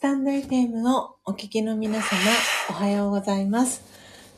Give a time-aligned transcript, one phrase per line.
[0.00, 2.06] スタンド FM をお聞きの皆様、
[2.70, 3.82] おはようございます。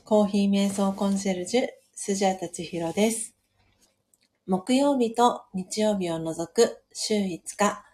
[0.04, 3.36] コーヒー瞑想コンシェルジュ、スジャータチヒロです。
[4.48, 7.84] 木曜日と日曜日を除く週5日、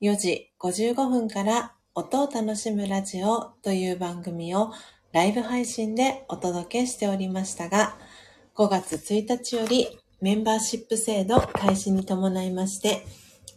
[0.00, 4.70] 4時55分から音を楽しむラジオという番組を
[5.10, 7.96] ライブ配信でお届けしておりましたが、
[8.54, 13.04] 5月1日よりメンバーシップ制度開始に伴いまして、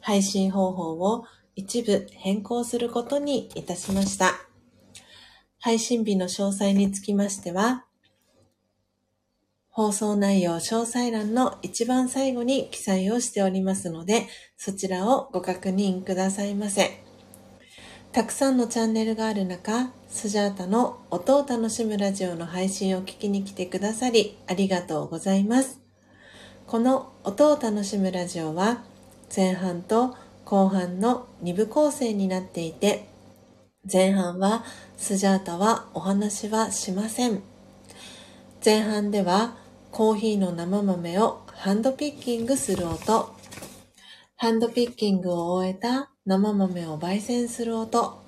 [0.02, 1.26] 配信方法を
[1.56, 4.34] 一部変更することにいたしました。
[5.60, 7.86] 配信日の詳細につきましては、
[9.70, 17.04] 放送内容詳細欄の一番最後に記載をしておりますので、そちらをご確認くださいませ。
[18.12, 25.82] たくさんのチャンネルがある中、スジャータの音を楽しむラジオの配信を聞きに来てくださり、ありがとうございます。
[26.68, 28.84] この音を楽しむラジオは、
[29.36, 30.16] 前半と
[30.46, 33.08] 後半の2部構成になっていて、
[33.92, 34.64] 前半は
[34.98, 37.42] スジャータはお話はしません。
[38.64, 39.56] 前半では
[39.92, 43.34] コーヒーの生豆をハンドピッキングする音、
[44.38, 48.22] ハンドピッキングを終えた生豆を焙煎する音、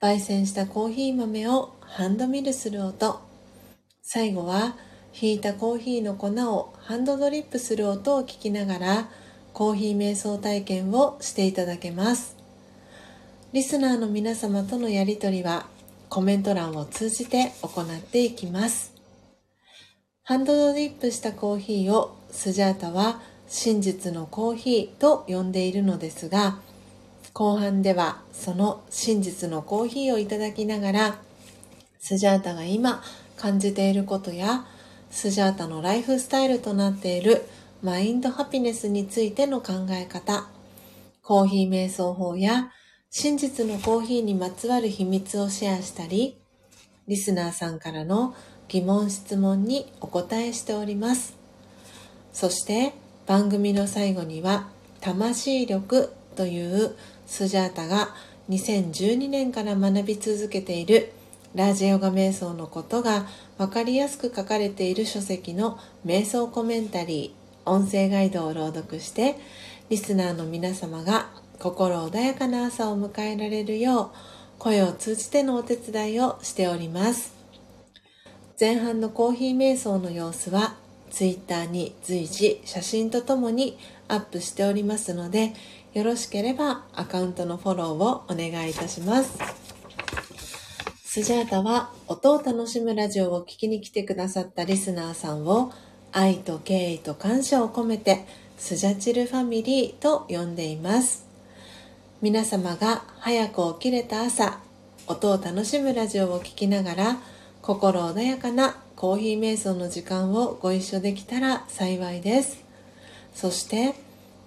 [0.00, 3.20] 焙煎したコーヒー豆をハンドミルする音、
[4.02, 4.76] 最後は
[5.12, 9.08] ひいたコーヒーの粉をハンドドリップする音を聞きながら
[9.52, 12.36] コーヒー瞑想体験をしていただけます。
[13.52, 15.66] リスナーの皆様とのやりとりは
[16.08, 18.94] コメント欄を通じて行っていきます。
[20.22, 26.58] ハンドドリップしたコーヒーをスジャータは真実のコーヒーと呼んでいるのですが、
[27.32, 31.18] 後半ではその真実のコーヒーをいただきながら、
[31.98, 33.02] スジャータが今
[33.36, 34.66] 感じていることや、
[35.10, 37.44] スジャータのライフスタイルとなっている
[37.80, 40.48] マインドハピネスについての考え方、
[41.22, 42.72] コーヒー瞑想法や
[43.08, 46.40] 真実のコーヒーにまつわる秘密をシェアしたり、
[47.06, 48.34] リスナーさんからの
[48.66, 51.36] 疑問質問にお答えしております。
[52.32, 52.94] そして
[53.28, 54.68] 番組の最後には
[55.00, 56.96] 魂力という
[57.26, 58.08] スジャータが
[58.48, 61.12] 2012年から学び続けている
[61.54, 63.26] ラージヨガ瞑想のことが
[63.56, 67.37] 分かりやすく書かれている書籍の瞑想コメンタリー
[67.68, 69.36] 音声ガイドを朗読して
[69.88, 71.28] リスナーの皆様が
[71.58, 74.10] 心穏やかな朝を迎えられるよう
[74.58, 77.32] 声を通じてのお手伝いをしております。
[78.60, 80.74] 前半のコーヒー瞑想の様子は
[81.10, 83.78] Twitter に随時写真とともに
[84.08, 85.52] アップしておりますので
[85.94, 89.38] よろしければアカウントのフォローをお願いいたします。
[91.04, 95.72] スジャータは音を楽しむラジオを聞きに来てくださったリスナーさんを
[96.12, 98.26] 愛と敬意と感謝を込めて
[98.56, 101.26] スジャチルファミリーと呼んでいます。
[102.20, 104.58] 皆様が早く起きれた朝
[105.06, 107.18] 音を楽しむラジオを聞きながら
[107.62, 112.64] 心穏やかなコーヒー瞑想の時間をご一緒できたら幸いです。
[113.32, 113.94] そして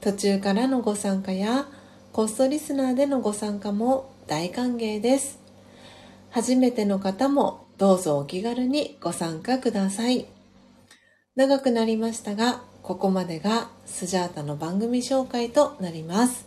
[0.02, 1.68] 途中からのご参加や
[2.12, 5.40] コストリスナーでのご参加も大歓迎です。
[6.32, 10.26] 初めての方もどうぞお気軽にご参加ください。
[11.34, 16.46] 長くなりましたがここまでがスジャータの番組紹介となります。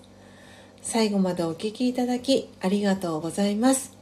[0.82, 3.96] 最後までお聞きいただきありがとうございます。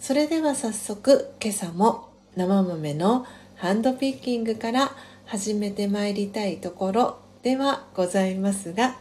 [0.00, 3.26] それでは早速今朝も生豆の
[3.56, 4.92] ハンドピッキングから
[5.26, 8.96] 始めてまいりたいところではございますが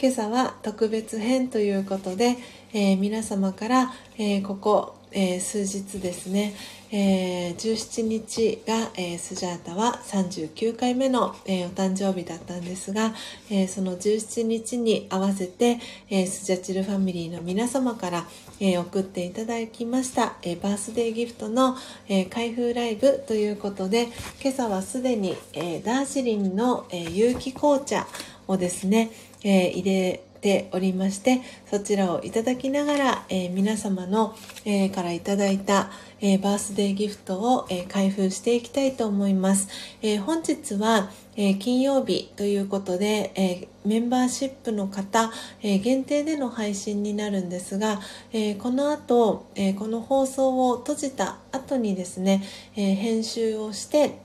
[0.00, 2.36] 今朝は特別編ということで、
[2.74, 6.54] えー、皆様から、えー、ここ、えー、数日ですね、
[6.92, 13.14] え17日が、えスジャータは39回目の、えお誕生日だったんですが、
[13.50, 15.78] えその17日に合わせて、
[16.10, 18.24] えスジャチルファミリーの皆様から、
[18.60, 21.76] え送っていただきました、えバースデーギフトの、
[22.08, 24.08] え開封ライブということで
[24.40, 28.06] 今朝はすでに、えダージリンの、え有機紅茶
[28.46, 29.10] をですね、
[29.42, 35.90] え入れておりましてそちらをいただきながら、えー、皆様の、えー、からいただいた、
[36.20, 39.68] えー、バースデーギフトを、え開封していきたいと思います、
[40.02, 45.32] え本日は、え金曜日ということで、えメンバーシップの方、
[45.62, 48.00] え限定での配信になるんですが、
[48.32, 52.44] えこの後、えこの放送を閉じた後にですね、
[52.76, 54.20] え編集をして、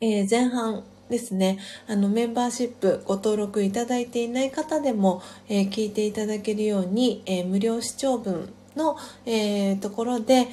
[0.00, 1.58] え前半ですね。
[1.86, 8.96] あのメンバーシップご登録いただいていない方でも、えー、聞いていただけるように、えー、無料視聴分の、
[9.26, 10.48] えー、ところで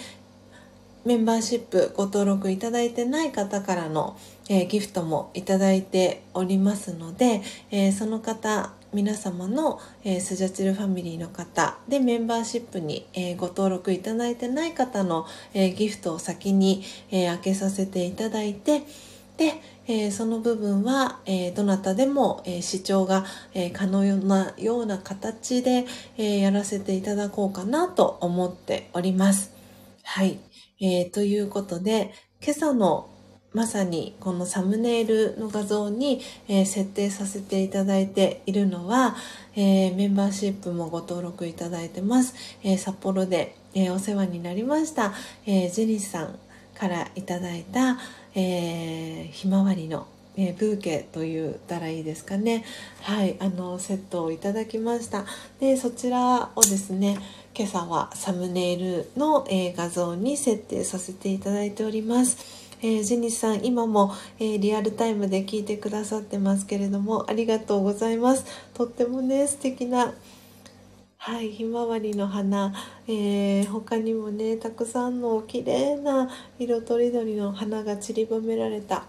[1.06, 4.18] メンバーシップご登録いただいてない方からの、
[4.50, 18.84] えギフトもいただいておりますので、えその方皆様の、えー、スジャチルファミリーの方でメンバーシップに、えー、ご登録いただいてない方の、えー、ギフトを先に、え開けさせていただいて
[19.42, 29.52] で、えその部分は、えどなたでも、え視聴が、え可能なような形で、えやらせていただこうかなと思っております。
[30.04, 30.38] はい。
[30.80, 33.10] えということで、今朝の
[33.54, 39.16] まさにこのサムネイルの画像に、え、設定させていただいているのは、
[39.56, 42.36] え、メンバーシップもご登録いただいてます。
[42.64, 45.14] え、札幌で、えお世話になりました、
[45.48, 46.40] えジェニスさん
[46.76, 48.00] からいただいた、
[48.36, 50.08] えひまわりの
[50.38, 52.64] えー、ブーケと言ったらいいですかね。
[53.02, 55.26] はいあのセットをいただきました。
[55.60, 57.18] でそちらをですね
[57.54, 62.38] 今朝はサムネイルの、えー、画像に設定させていただいております。
[62.82, 68.46] えー、ジェニスさん今も、えー、リアルタイムで聞いてくださってますけれどもありがとうございます。
[68.74, 70.14] とってもね素敵な
[71.24, 72.74] はい、ひまわりの花、
[73.08, 79.06] えー、他にもねたくさんの綺麗な色とりどりの花が散りばめられた。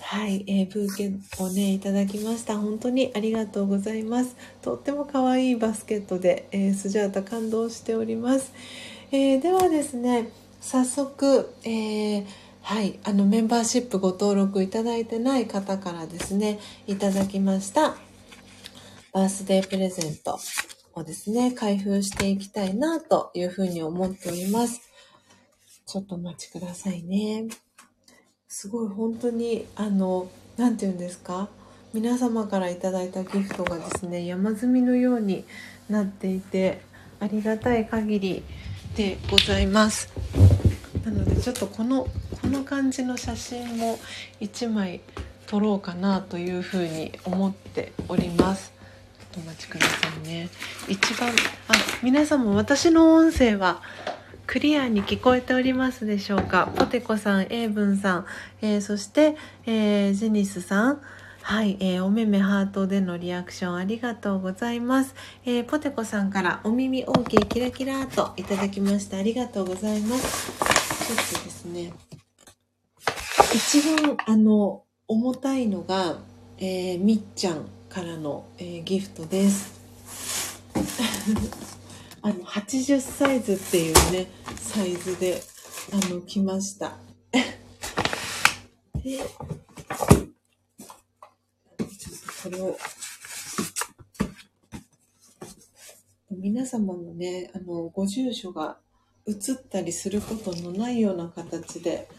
[0.00, 2.58] はい、えー、ブーケをねいただきました。
[2.58, 4.34] 本当にありがとうございます。
[4.60, 8.52] とっても可愛いバスケットで、えー、スジャータ感動しております、
[9.12, 12.26] え、ではですね早速、え
[12.62, 17.94] はい、あのメンバーシップご登録いただいてない方からですね、いただきました。
[19.12, 20.40] バースデープレゼント。
[20.96, 24.80] をですね、開封していきたいなというふうに思っております。
[25.86, 27.48] ちょっとお待ちくださいね。
[28.48, 31.50] すごい本当に、あの、なんて言うんですか？
[31.92, 35.44] 皆様からいただいたギフトがですね、山積みのように
[35.90, 36.80] なっていて、
[37.20, 38.42] ありがたい限り
[38.96, 40.10] でございます。
[41.04, 42.08] なのでちょっとこの
[42.40, 43.98] この感じの写真も
[44.40, 45.00] 1枚
[45.46, 48.72] 撮ろうかなというふうに思っております
[49.36, 50.48] お待ちくださいね
[50.88, 51.32] 一番あ
[52.02, 53.82] 皆さんも私の音声は
[54.46, 56.72] クリアに聞こえておりますでしょうか？
[56.76, 58.26] ポテコさん、エイブンさん、
[58.62, 61.00] えー、そして、えー、ジェニスさん、
[61.42, 65.16] はい、えー、おめめハートでのリアクションありがとうございます。
[65.44, 69.16] えー、ポテコさんからお耳 OK キラキラといただきました。
[69.16, 70.52] ありがとうございます。
[71.06, 71.92] ちょっとですね、
[73.52, 76.18] 一番あの重たいのが、
[76.58, 79.72] えー、みっちゃんからの、えー、ギフトです。
[82.20, 84.26] あの80サイズっていうね
[84.60, 85.42] サイズで
[85.90, 86.98] あの来ました。
[89.02, 89.28] でちょっ
[92.26, 92.76] とこれを
[96.32, 98.78] 皆様のねあのご住所が
[99.24, 102.10] 写ったりすることのないような形で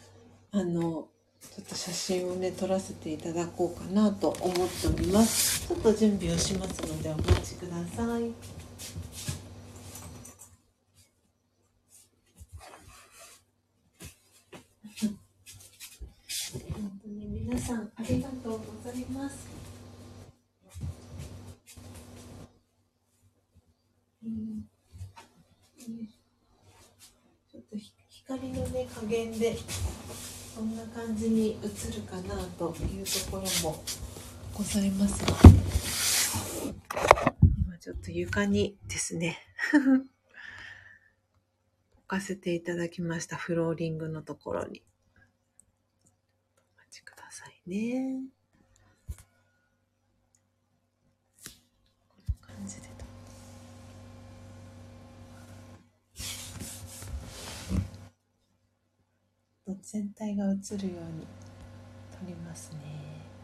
[0.49, 1.09] あの
[1.55, 5.67] ちょっと写真をね撮らせていただこうかなと思っております。
[5.67, 8.31] ちょっと準備をしますのでお待ちください。
[16.73, 18.51] 本当に皆さんありがとう
[18.83, 19.47] ございます。
[27.51, 27.77] ちょっと
[28.09, 29.57] 光のね加減で
[30.57, 33.83] こんな感じに映るかなというところも。
[34.55, 35.23] ございます。
[35.23, 35.37] が
[37.63, 39.37] 今ちょっと床にですね。
[41.99, 43.35] 置かせていただきました。
[43.35, 44.83] フローリングのところに。
[46.75, 48.23] お待ちくださいね
[59.75, 61.27] 全体が映るように
[62.11, 63.36] 撮りますね。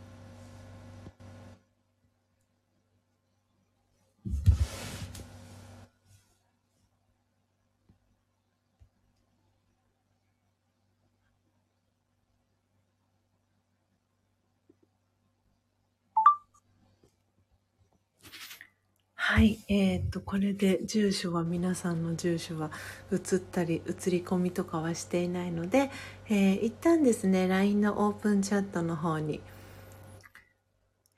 [19.34, 22.70] はい、えー、っと、これで住所は皆さんの住所は
[23.12, 25.90] 移ったり、移り込みとかはしていないので、
[26.30, 29.42] えー、一旦ですね、LINE のオープンチャットの方に、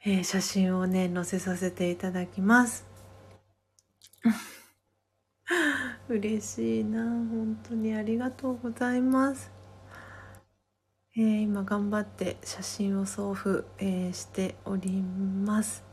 [0.06, 2.86] えー、写真をね、載せさせていただきます。
[6.08, 9.52] 嬉しいな、本当にありがとうございます。
[11.18, 15.85] えー、今頑張って写真を送付、えー、しております。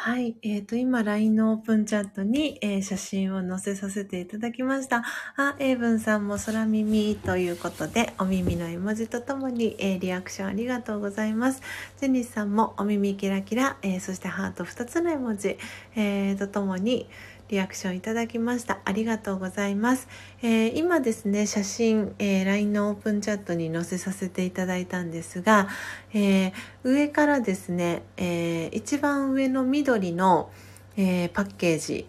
[0.00, 0.36] はい。
[0.42, 5.02] えっ、ー、と、今、LINE のオープンチャットに、えー、写真を載せさせていただきました。
[5.36, 11.62] あ、エイブンさんも空耳ということで、お耳の絵文字とともに、えー、リアクションありがとうございます。
[12.00, 15.58] ジェニスさんもお耳キラキラ、えそしてハート2つの絵文字、
[15.96, 17.08] えーとともに、
[17.48, 18.80] リアクションいただきました。
[18.84, 20.06] ありがとうございます。
[20.42, 25.68] えー、今ですね、写真、えー、LINE のオープンチャットに載せさせていただいたんですが、
[26.12, 26.52] えー、
[26.82, 30.50] 上からですね、え一番上の緑の、
[30.96, 32.06] えパッケージ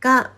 [0.00, 0.32] が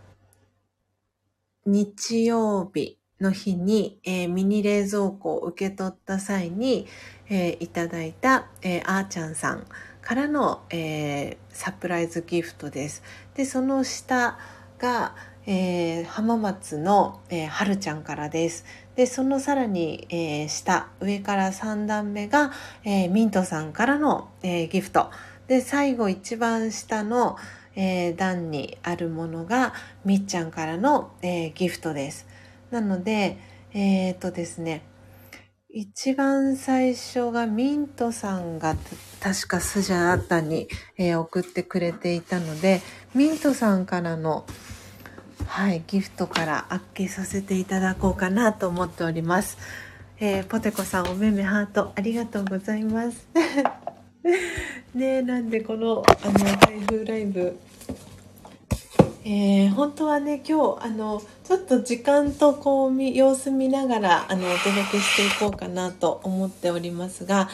[1.67, 6.89] 日曜日の日に、えミニ冷蔵庫を受け取った際に、
[7.29, 9.67] えいただいた、えあーちゃんさん
[10.03, 13.03] からの、えサプライズギフトです。
[13.37, 14.39] でその下
[14.79, 15.15] が、
[15.47, 18.65] えー、浜松の、えー、はるちゃんからです。
[18.97, 22.51] でそのさらに、えー、下上から3段目が、
[22.83, 25.11] えー、ミントさんからの、えー、ギフト
[25.49, 27.37] で最後一番下の、
[27.75, 29.75] えー、段にあるものが
[30.07, 32.27] みっちゃんからの、えー、ギフトです。
[32.71, 33.39] なので
[33.75, 34.83] えっ、ー、とですね
[35.79, 38.77] 一番最初がミントさんが
[39.21, 42.81] 確かスジャータに、えー、送ってくれていたので
[43.15, 44.47] ミントさんからの
[45.47, 49.59] はいギフトからあっけさせていただこうかなと思っております、
[50.19, 53.29] えー、ポテコさんおめめハートありがとうございます。
[54.95, 57.59] ねなんでこのあの台風ライブ
[59.29, 67.49] えー、本当はね今日あのちょっと時間とこう様子見ながらあのお届けしていこうかなと思っておりますが、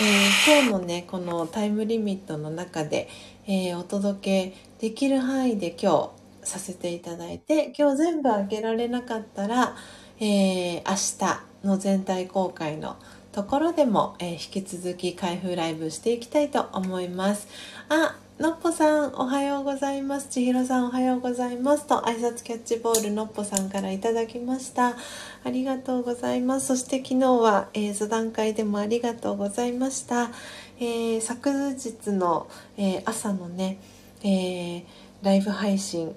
[0.00, 3.08] えー、今日のねこのタイムリミットの中で、
[3.46, 6.10] えー、お届けできる範囲で今
[6.42, 9.76] 日させていただいて今日全部開けられなかったら、
[10.18, 12.96] え明日の全体公開の
[13.32, 17.48] ところでも、え引き続き開封ライブしていきたいと思います。
[17.88, 20.28] あのっぽさん、おはようございます。
[20.28, 21.86] ちひろさん、おはようございます。
[21.86, 24.96] と、挨拶キャッチボール、のっぽさんからいただきました。
[25.44, 26.66] ありがとうございます。
[26.66, 30.30] そして昨日は、えー、座談会でもありがとうございました。
[30.78, 33.78] えー、昨日の、えー、朝のね、
[34.22, 34.84] えー、
[35.22, 36.14] ライブ配信、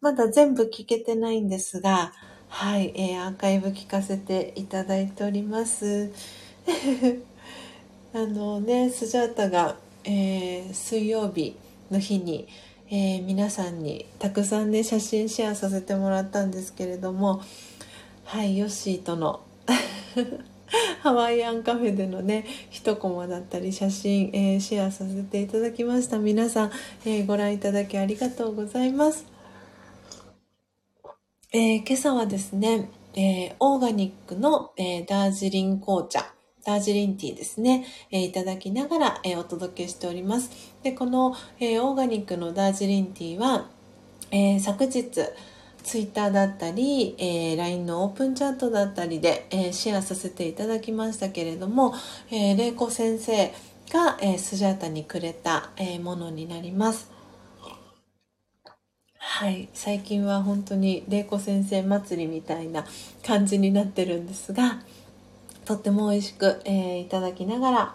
[0.00, 2.12] まだ全部聞けてないんですが、
[2.48, 6.10] はい、えー、アーカイブ聞かせていただいております。
[8.12, 11.56] あのね、スジャータが、えー、水曜日
[11.90, 12.48] の日に、
[12.92, 17.40] えー、皆さんにたくさんね写真シェアさせてもらったんですけれども
[18.24, 19.40] はいヨッシーとの
[21.02, 26.18] ハワイアンカフェでのね一コマだったり写真、えー、シェアさせていただきました。
[26.18, 26.70] 皆さん、
[27.04, 29.24] えー、ご覧いただきありがとうございます、
[31.52, 36.32] えー、今朝はですね、えオーガニックの、えダージリン紅茶
[36.70, 40.50] ダージリンティーですね、えー、いただきながら、えー、お届けしております。
[40.82, 43.68] で、この、えー、オーガニックのダージリンティーは、
[44.30, 45.10] え昨日、
[45.82, 51.94] ツイッターだったり、えー、LINE のオープンチャットだったりで、えー、シェアさせていただきましたけれども、
[52.30, 53.52] えー、玲子先生
[53.92, 57.10] が、えー、スジャータにくれた、え、ものになります。
[59.18, 62.84] はい、最近は本当に玲子先生祭りみたいな
[63.26, 64.80] 感じになってるんですが、
[65.64, 67.94] とっても美味しく、えー、いただきながら、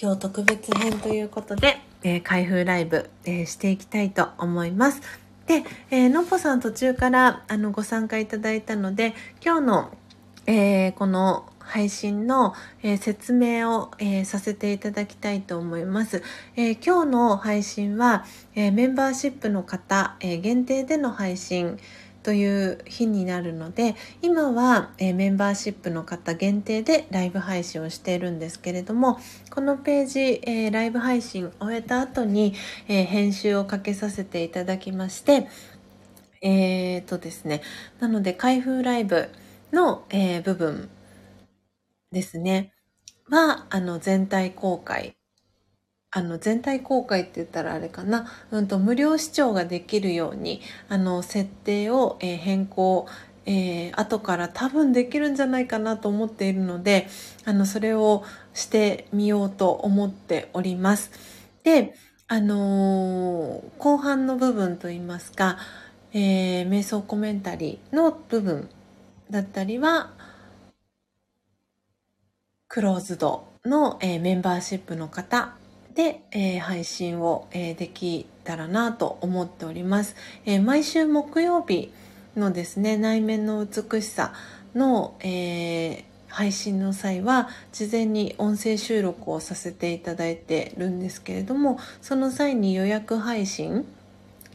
[0.00, 5.00] 今日特別編ということで、えー、開封ライブ、えー、していきたいと思います。
[5.46, 9.14] で、えー、のっぽさん途中からあのご参加いただいたので、
[9.44, 9.90] 今日の、
[10.46, 16.22] えー、この配信の、えー、説明を、えー、させていただきたいと思います。
[16.56, 21.78] えー、今日の配信は、えメンバーシップの方、え限定での配信
[22.22, 29.18] という日になるので今は、え、メンバーシップの方限定でライブ配信をしているんですけれども
[29.50, 32.54] このページ、え、ライブ配信終えた後に、
[32.88, 35.48] え、編集をかけさせていただきまして
[36.42, 37.62] えーとですね
[38.00, 39.28] なので開封ライブ
[39.72, 40.90] の、え部分
[42.10, 42.72] ですね
[43.30, 45.16] はあの全体公開
[46.14, 53.06] あの、全体公開って言ったらあれかな、うんと、無料視聴ができるように、あの、設定を、えー、変更、
[53.46, 57.08] えー、後から多分できるんじゃないかなと思っているので、
[57.46, 61.10] あの、それをしてみようと思っております。
[61.64, 61.94] で、
[62.28, 65.56] あのー、後半の部分といいますか、
[66.12, 68.68] えー、瞑想コメンタリーの部分
[69.30, 70.12] だったりは、
[72.68, 75.56] クローズドの、え、メンバーシップの方
[75.94, 81.92] で、えー、配信を、えー、できたらなと思っております、えー、毎週木曜日
[82.36, 84.32] のですね内面の美しさ
[84.74, 93.86] の、え配信の際は事前に音声収録をさせていただいてるんですけれどもその際に予約配信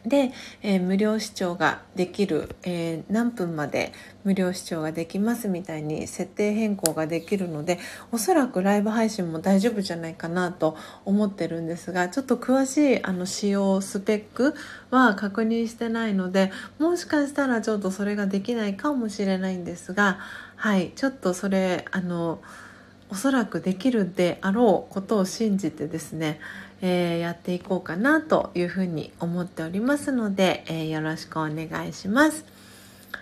[0.07, 3.93] で、えー、無料視聴ができる、えー、何分まで
[4.23, 7.79] 無料視聴ができますみたいに設定変更ができるので
[8.11, 14.55] おそらくライブ配信も大丈夫じゃないかなと思ってるんですがちょっと詳しいあの使用スペック
[14.91, 20.19] は確認してないのでもしかしたらちょっとそれができないかもしれないんですが
[20.55, 22.41] はいちょっとそれあの
[23.09, 26.39] おそらくできるであろうことを信じてですね
[26.81, 32.45] えー、やっていこうかなというふうに思っておりますので、えー、よろしくお願いします。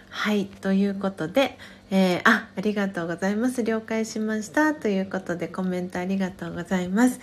[0.09, 1.57] はい、ということで、
[1.91, 3.63] えー、あ、ありがとうございます。
[3.63, 4.73] 了解しました。
[4.73, 7.19] ということでコメントありがとうございます。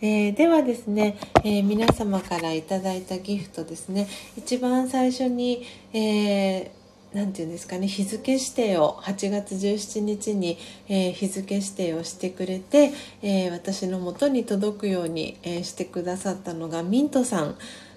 [0.00, 6.83] えー、ではですね、えー、皆様からいただいたギフトですね、一番最初に、えー
[7.14, 17.56] 何て言うんですかね日付指定を8月17日に、えー、日付指定をしてくれて、えー、私のもとに届くように、えー、してくださったのがミントさん、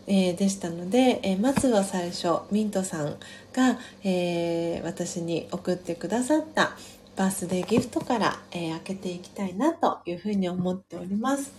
[0.09, 3.17] えでしたので、えまずは最初ミントさん
[3.51, 6.77] が、え私に送ってくださった
[7.17, 11.51] バースデーギフトから、え開けていきたいなというふうに思っております。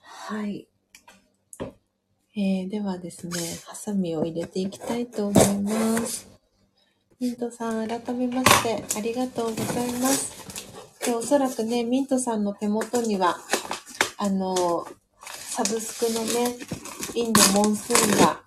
[0.00, 0.66] はい。
[2.38, 3.32] えー、ではですね、
[3.64, 6.28] ハサミを入れていきたいと思います。
[7.18, 11.00] ミントさん、改めましてありがとうございます。
[11.02, 13.38] でおそらくね、ミントさんの手元には、
[14.18, 14.86] あの、
[15.22, 16.58] サブスクのね、
[17.14, 18.42] インドモンスーンが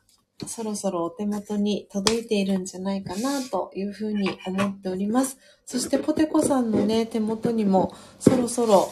[0.45, 5.39] そろそろお手元に届いているんじゃないかなというふうに思っております。
[5.65, 8.91] そしてポテコさんのね、手元にもそろそろ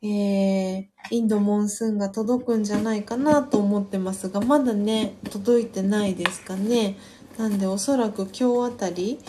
[0.00, 6.96] えー、インドモンスーンが届くんじゃないかなと思ってますが、まだね、届いてないですかね。
[7.36, 9.20] なんでおそらく今日あたり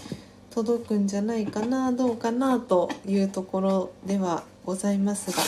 [0.52, 5.44] 届くんじゃないかな、どうかなというところではございますが、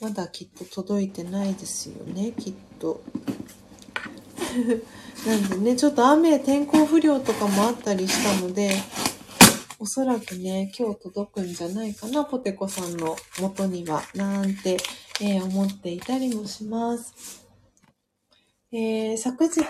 [0.00, 3.02] まだきっと届いてないですよね、きっと。
[5.26, 8.76] なんでね、ちょっと雨、天候不良とかもあったりしたので、
[9.82, 14.76] おそらくね、今日届くんじゃないかな、ポテコさんの元には、なんて、
[15.20, 17.44] えー、思っていたりもします。
[18.70, 19.60] えー、昨日、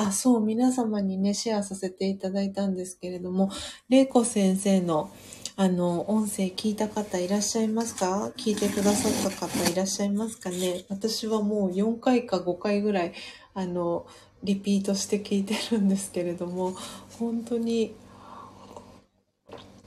[0.00, 3.48] あ、そう、皆様にね、シェアさせていただいたんですけれども、
[3.88, 5.12] 玲子先生の、
[5.54, 8.32] あの、音声聞いた方いらっしゃいますか？
[8.36, 10.84] 聞いてくださった方いらっしゃいますかね？
[10.88, 13.12] 私はもう4回か5回ぐらい、
[13.54, 14.04] あの、
[14.42, 16.74] リピートして聞いてるんですけれども、
[17.20, 17.94] 本当に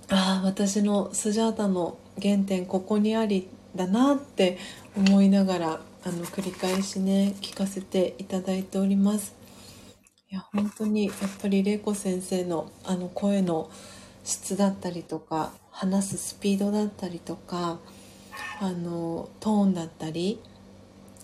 [0.09, 4.57] ああ私のスジャータの原点ここにありだなって
[4.95, 9.33] 思いながらあの繰り返しね聞かせていただいております。
[10.29, 13.69] いや本当にやっぱり玲子先生のあの声の
[14.23, 17.79] 質だったりとか話すスピードだったりとか
[18.59, 20.39] あのトーンだったり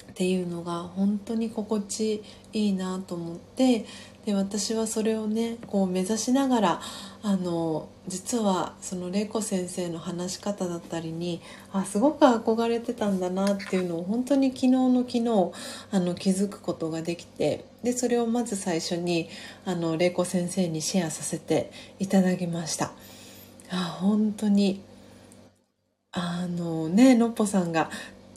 [0.09, 3.85] っていうのが本当に心地いいなと思って
[4.29, 6.81] で私はそれをねこう目指しながら
[7.23, 11.41] あの実はその玲子先生の話し方だったりに
[11.73, 15.51] あすごく憧れてたんだなっていうのを本当に昨日の昨日
[15.89, 19.29] あの気づくことができてでそれをまず最初に
[19.65, 22.91] あの玲子先生にシェアさせていただきました。
[23.71, 24.83] あ本当に
[26.11, 27.89] あのねのっぽさんが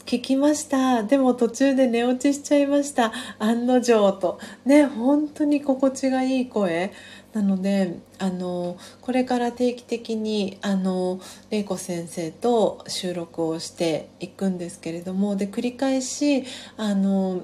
[0.05, 1.03] 聞きました。
[1.03, 3.13] でも途中で寝落ちしちゃいました。
[3.39, 4.39] 案の定と。
[4.65, 6.91] ね、本当に心地がいい声。
[7.31, 16.43] なので、あの、これから定期的に、あの、玲子先生と収録をしていくんですけれども、で、繰り返し、
[16.77, 17.41] あの、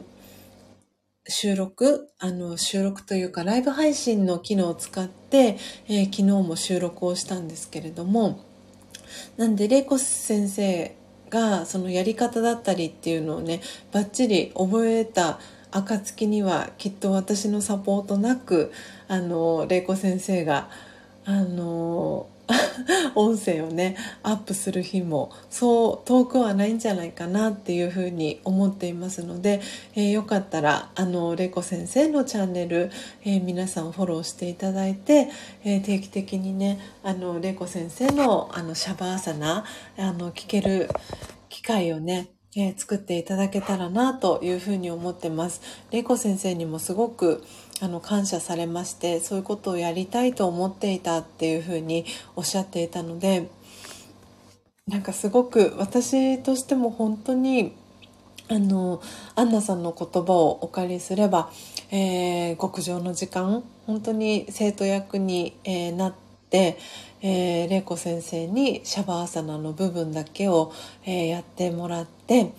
[1.27, 8.43] 収録あの、収録というかライブ配信の機能を使って、えー、昨日も収録をしたんですけれども、
[9.37, 10.95] なんで、玲子先生
[11.29, 13.61] がそのやり方だったりっていうのをね
[13.91, 15.39] バッチリ覚えた
[15.71, 18.71] 暁にはきっと私のサポートなく
[19.07, 20.69] あの玲子先生が
[21.25, 22.27] あの
[23.15, 29.61] 音声をねアップする日もそう遠くはないんじゃないかなっていうふうに思っていますので、
[29.95, 32.91] えー、よかったらあの玲子先生のチャンネル、
[33.23, 35.29] えー、皆さんフォローしていただいて、
[35.63, 39.65] えー、定期的にねあの玲子先生のあのシャバーサナ
[39.97, 40.89] あの聞ける
[41.49, 45.61] 機会をねえー、作っていただけたらなというふうに思ってます。
[45.91, 47.43] 玲子先生にもすごく
[47.81, 53.49] あの感謝されましてそういうことをやりたいと思っていたっていうふうにおっしゃっていたので
[54.87, 57.73] なんかすごく私としても本当に
[58.49, 59.01] あの
[59.35, 61.51] アンナさんの言葉をお借りすれば、
[61.91, 66.13] えー、極上の時間本当に生徒役に、えー、なっ
[66.49, 66.79] て、
[67.21, 70.73] えー、玲子先生にシャバーサナの部分だけを、
[71.05, 72.51] えー、やってもらって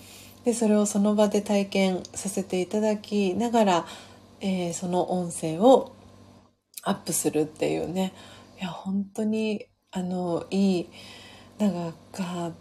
[0.45, 3.87] でそれをその場で体験させていただきながら、
[4.41, 5.95] えー、その音声を
[6.85, 8.13] アップするっていうね。
[8.61, 10.91] いや本当にあのいい
[11.59, 12.53] なんか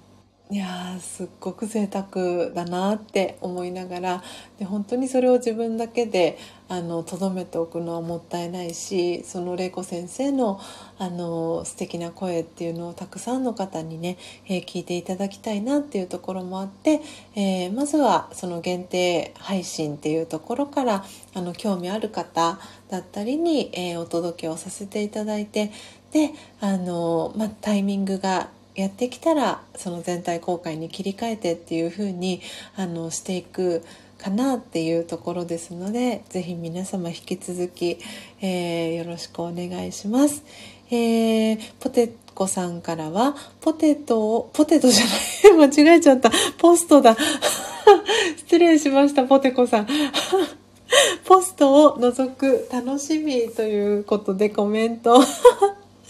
[0.51, 4.23] いやすっごく贅沢だなって思いながら
[4.57, 10.59] で本当にそれを自分だけでとどめておくのはもったいないしその玲子先生の
[10.97, 17.01] あの素敵な声っていうのをたくさんの方にね、えー、聞いていただきたいなっていうところもあって、
[17.35, 22.59] えー、まずはその限定配信っていうところからあの興味ある方
[22.89, 25.71] だったりに、えー、お届けをさせていただいて
[26.12, 32.41] であの、まあ、タイミングがやってきたらその全体公開に切り替えてっていう風に
[32.75, 33.84] あにしていく
[34.17, 37.97] かなっていうところですので是非皆様引き続き、
[38.41, 40.43] えー、よろしくお願いします。
[40.91, 45.05] えー、ポテコさんからはポテトをポテトじゃ
[45.53, 46.32] ない 間違えちゃった。
[46.58, 47.15] ポストだ。
[48.38, 49.88] 失礼しましたポテコさん。
[51.25, 55.21] ポストを覗く楽しみということでコメント。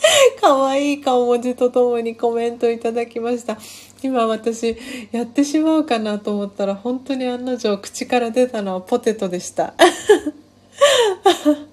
[0.41, 3.57] 可愛い顔文字とともにコメントいただきました。
[4.01, 4.77] 今私
[5.11, 9.73] やってしまうかなと思ったら本当に案の定口から出たのはポテトでした。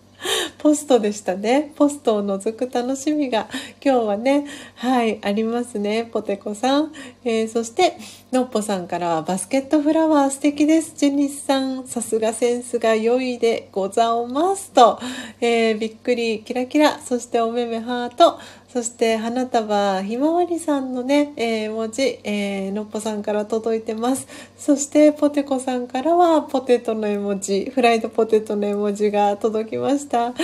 [0.59, 1.73] ポストでしたね。
[1.77, 3.49] ポストを覗く楽しみが
[3.85, 6.09] 今日はね、はい、ありますね。
[6.13, 6.93] ポテコさん。
[7.25, 7.97] えー、そして、
[8.33, 10.95] のっぽさんからはバスケットフラワー素敵です。
[10.97, 14.99] ジェニスさん、さすがセンスが良いでござおますと、
[15.41, 18.39] えー、びっくり、キラキラ、そしておめめハート、
[18.77, 24.29] そして花束ひまわりさんのね、えー、文字、えー、のっぽさんから届いてます。
[24.59, 30.35] そしてポテコさんからはポテトの絵文字、フライドポテトの絵文字が届きました。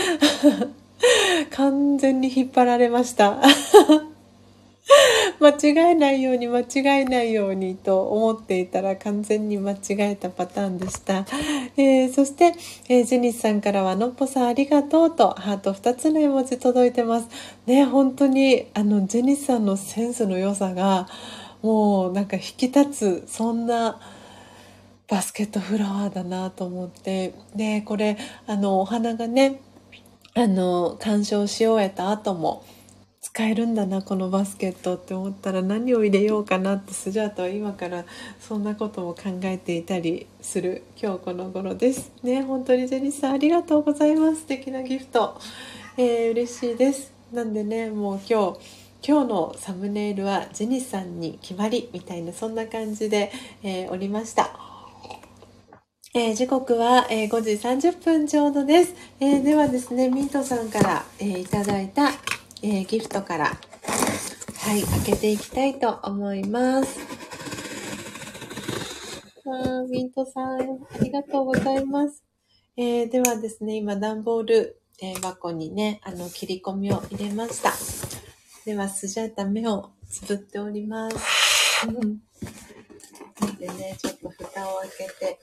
[1.52, 3.38] 完全に引っ張られました。
[5.38, 6.64] 間違えないように間違
[7.00, 11.24] えないようにと思っていたら完全に間違えたパターンでした。
[11.76, 12.54] えー、そして、
[12.88, 17.28] えー、ジェニスさんからはのっぽさんありがとうとハート2つの絵文字届いてます。
[17.66, 21.08] ね、本当にあのジェニスさんのセンスの良さが
[21.62, 24.00] もうなんか引き立つそんな
[25.08, 28.16] バスケットフラワーだなと思ってでこれ
[28.46, 29.60] あのお花がね
[30.34, 32.64] あの鑑賞し終えた後も
[33.22, 38.04] 使えるんだなこのバスケットって思ったら何を入れようかなってスジャートは今から
[38.40, 42.12] そんなことも考えていたりする今日この頃です。
[42.24, 44.40] ね本当にジェニスさんありがとうございます。
[44.40, 45.40] 素敵なギフト、
[45.96, 47.12] えー、嬉しいです。
[47.32, 48.58] なんでねもう今日
[49.06, 53.30] 今日のサムネイルはジェニスさんに決まりみたいなそんな感じで、
[53.62, 54.50] えー、おりました。
[56.14, 58.94] えー、時刻は、えー、5時30分ちょうどです。
[59.20, 62.11] えー、ではですね、ミントさんから、えいただいた
[62.62, 63.53] えー、ギフトから、は
[64.77, 67.01] い、開けていきたいと思います。
[69.44, 70.59] あミントさん、あ
[71.03, 72.22] りがとうございます。
[72.77, 77.72] えー、ではですね、今、段ボール、えー、箱にね、あの、切り込みを入れました。
[78.64, 81.16] では、スジャータ目をつぶっております。
[83.59, 85.38] でね、ちょっと蓋を開けて、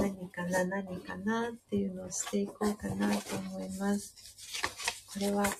[0.00, 4.14] 何かな、何かなっていうのをしていこうかなと思います。
[5.16, 5.52] これはきっ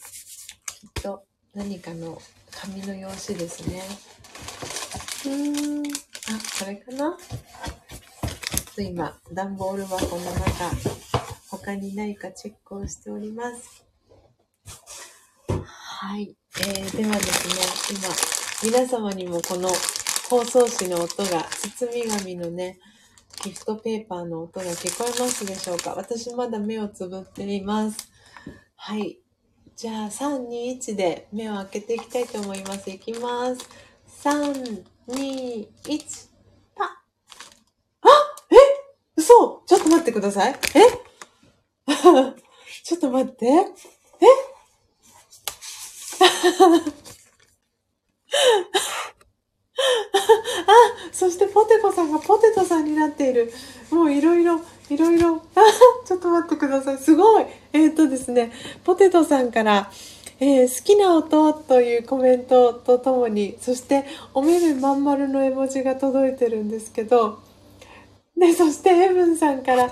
[1.02, 3.82] と何かの紙の用紙ですね。
[5.24, 5.86] うーん。
[5.86, 5.88] あ、
[6.58, 7.16] これかな？
[8.74, 10.70] と今、段ボール箱の中、
[11.48, 13.86] 他にないかチェックをしております。
[15.48, 16.36] はい。
[16.58, 17.98] えー、ではですね、
[18.62, 19.70] 今、皆様にもこの
[20.28, 21.44] 包装紙の音が、
[21.78, 22.78] 包み紙のね、
[23.42, 25.94] ギフトペーパーの音が聞こえますでしょうか？
[25.94, 28.10] 私まだ目をつぶっています。
[28.76, 29.18] はい。
[29.76, 32.88] じゃあ、3、2、1で目を開けていきたいと思います。
[32.88, 33.68] いきます。
[34.22, 36.28] 3、2、1、
[36.74, 36.86] パッ。
[36.86, 38.08] あ
[38.50, 38.56] え
[39.16, 40.54] 嘘ちょっと待ってください。
[40.74, 40.80] え？
[42.84, 43.44] ちょっと待って。
[43.44, 43.50] え？
[50.66, 50.72] あ、
[51.12, 53.52] そしてポテコさんがポテトさんになっている。
[53.90, 55.42] もういろいろ、いろいろ。
[56.06, 56.98] ちょっと待ってください。
[56.98, 57.46] すごい。
[57.72, 58.52] えっ、とですね、
[58.84, 59.90] ポテトさんから、
[60.38, 67.40] えー、好きな音というコメントとともに、そしてお目目まん丸の絵文字が届いてるんですけど、
[68.36, 69.90] で、そしてエブンさんから、なん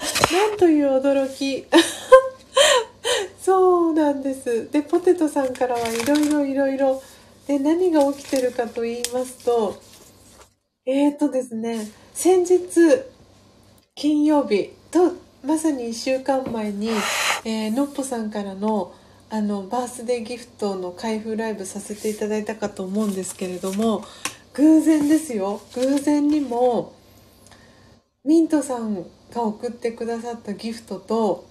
[0.58, 1.66] という驚き。
[3.40, 4.70] そうなんです。
[4.70, 7.02] で、ポテトさんからはいろいろいろいろ。
[7.46, 9.76] で、何が起きてるかと言いますと、
[10.86, 12.60] えーとですね、先日、
[13.94, 15.12] 金曜日と、
[15.44, 16.88] まさに1週間前に、
[17.44, 18.94] えーのっぽさんからの、
[19.28, 24.04] あの、バースデーギフトの開封ライブさせていただいたかと思うんですけれども、
[24.54, 25.60] 偶然ですよ。
[25.74, 26.92] 偶然にも、
[28.24, 29.02] ミントさん
[29.32, 31.44] が送ってくださったギフトと、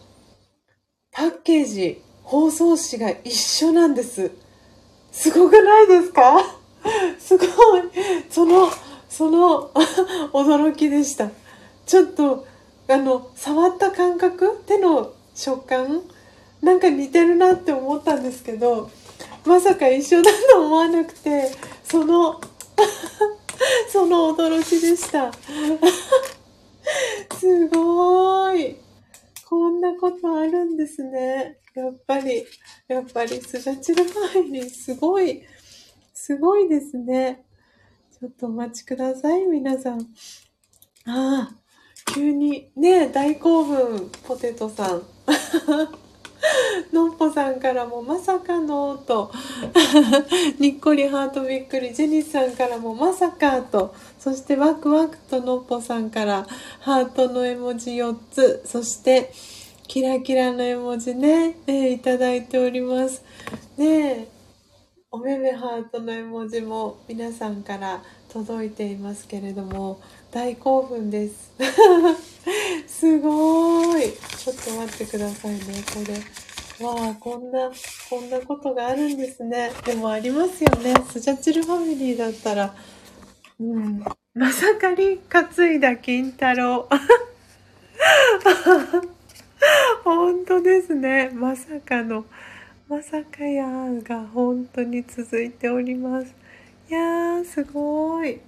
[1.12, 4.32] パッケージ、包装紙が一緒なんです。
[5.12, 6.38] すごくないですか？
[7.20, 7.50] すごい。
[8.30, 8.70] その、
[9.10, 9.70] その
[10.34, 11.30] 驚きでした。
[11.86, 12.48] ちょっと、
[12.88, 16.02] あの、触った感覚手の食感
[16.62, 18.90] なんか似てるなって思ったんですけど、
[19.46, 21.52] まさか一緒だと思わなくて、
[21.84, 22.40] その、
[23.92, 25.32] その驚きでした。
[27.38, 28.78] すごーい。
[29.46, 31.60] こんなことあるんですね。
[31.76, 32.46] やっぱり、
[32.88, 35.44] やっぱりスジャチルファミリーすごい、
[36.14, 37.46] すごいですね。
[38.20, 40.02] ちょっとお待ちください、皆さん。
[41.06, 41.63] ああ、
[42.06, 45.04] 急に、ね大興奮、ポテトさん。
[46.92, 49.32] のっぽさんからもまさかのと、
[50.60, 56.46] にっこりハートびっくり、ジェニスさんからもまさかと、そしてワクワクとのっぽさんから
[56.82, 59.32] ハートの絵文字4つ、そして
[59.88, 63.24] キラキラの絵文字ね、えいただいております。
[63.78, 64.28] ね、
[65.12, 71.54] おめめハートの絵文字も皆さんから届いていますけれども、大興奮です。
[72.88, 74.12] すごーい。
[74.12, 75.60] ちょっと待ってくださいね、
[75.94, 76.00] こ
[76.80, 76.84] れ。
[76.84, 77.72] わあ、こんな、
[78.10, 79.72] こんなことがあるんですね。
[79.86, 80.96] でもありますよね。
[81.12, 82.74] スジャチルファミリーだったら。
[83.60, 84.04] うん。
[84.34, 86.90] まさかに担いだ金太郎。
[90.04, 91.30] 本当ですね。
[91.32, 92.26] まさかの、
[92.90, 96.43] まさかやーが本当に続いております。
[96.94, 98.40] いや、すごい。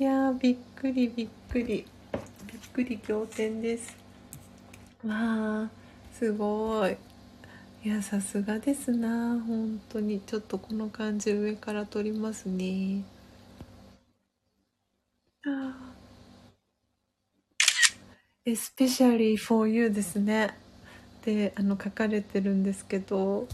[0.00, 1.86] いや、びっくりびっくり。
[2.48, 3.96] びっくり仰天です。
[5.06, 5.12] わ
[5.66, 5.70] あ、
[6.12, 6.96] すごい。
[7.84, 9.40] いや、さすがですな。
[9.46, 10.20] 本当に。
[10.22, 13.04] ちょっとこの感じ上から撮りますね。
[15.46, 20.54] あー especially for you ですね。
[21.24, 23.48] で、あの、書かれてるんですけど、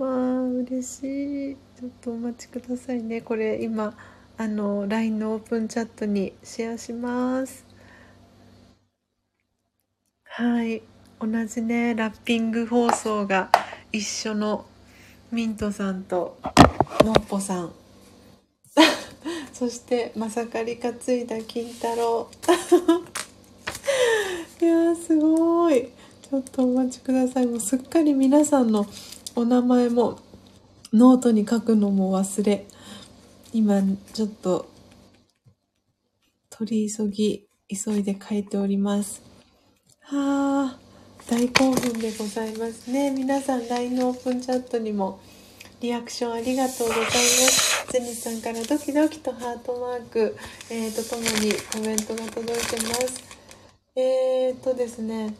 [0.00, 1.56] わあ、嬉しい。
[1.78, 3.20] ちょっとお待ちくださいね。
[3.20, 3.94] これ今、
[4.38, 7.66] あの、LINE のオープンチャットにシェアします。
[10.24, 10.80] はい。
[11.20, 13.50] 同じね、ラッピング放送が
[13.92, 14.64] 一緒の
[15.30, 16.38] ミントさんと
[17.04, 17.72] のっぽさん。
[19.52, 22.30] そして、まさかり担いだ金太郎。
[24.62, 25.90] いや、すごい。
[26.30, 27.46] ちょっとお待ちください。
[27.46, 28.86] もうすっかり皆さんの
[29.40, 30.18] お名前も
[30.92, 32.66] ノートに書くのも忘れ、
[33.54, 33.80] 今
[34.12, 34.68] ちょっと
[36.50, 39.22] 取り急ぎ、急いで書いております。
[40.02, 40.78] はあ、
[41.26, 43.12] 大興奮でございますね。
[43.12, 45.20] 皆さん LINE のオープンチャットにも
[45.80, 47.86] リアクションありがとうございます。
[47.90, 50.36] ゼニさんからドキドキとハートマーク、
[50.70, 53.24] えー、とともにコメントが届いてます。
[53.96, 55.34] えーとですね、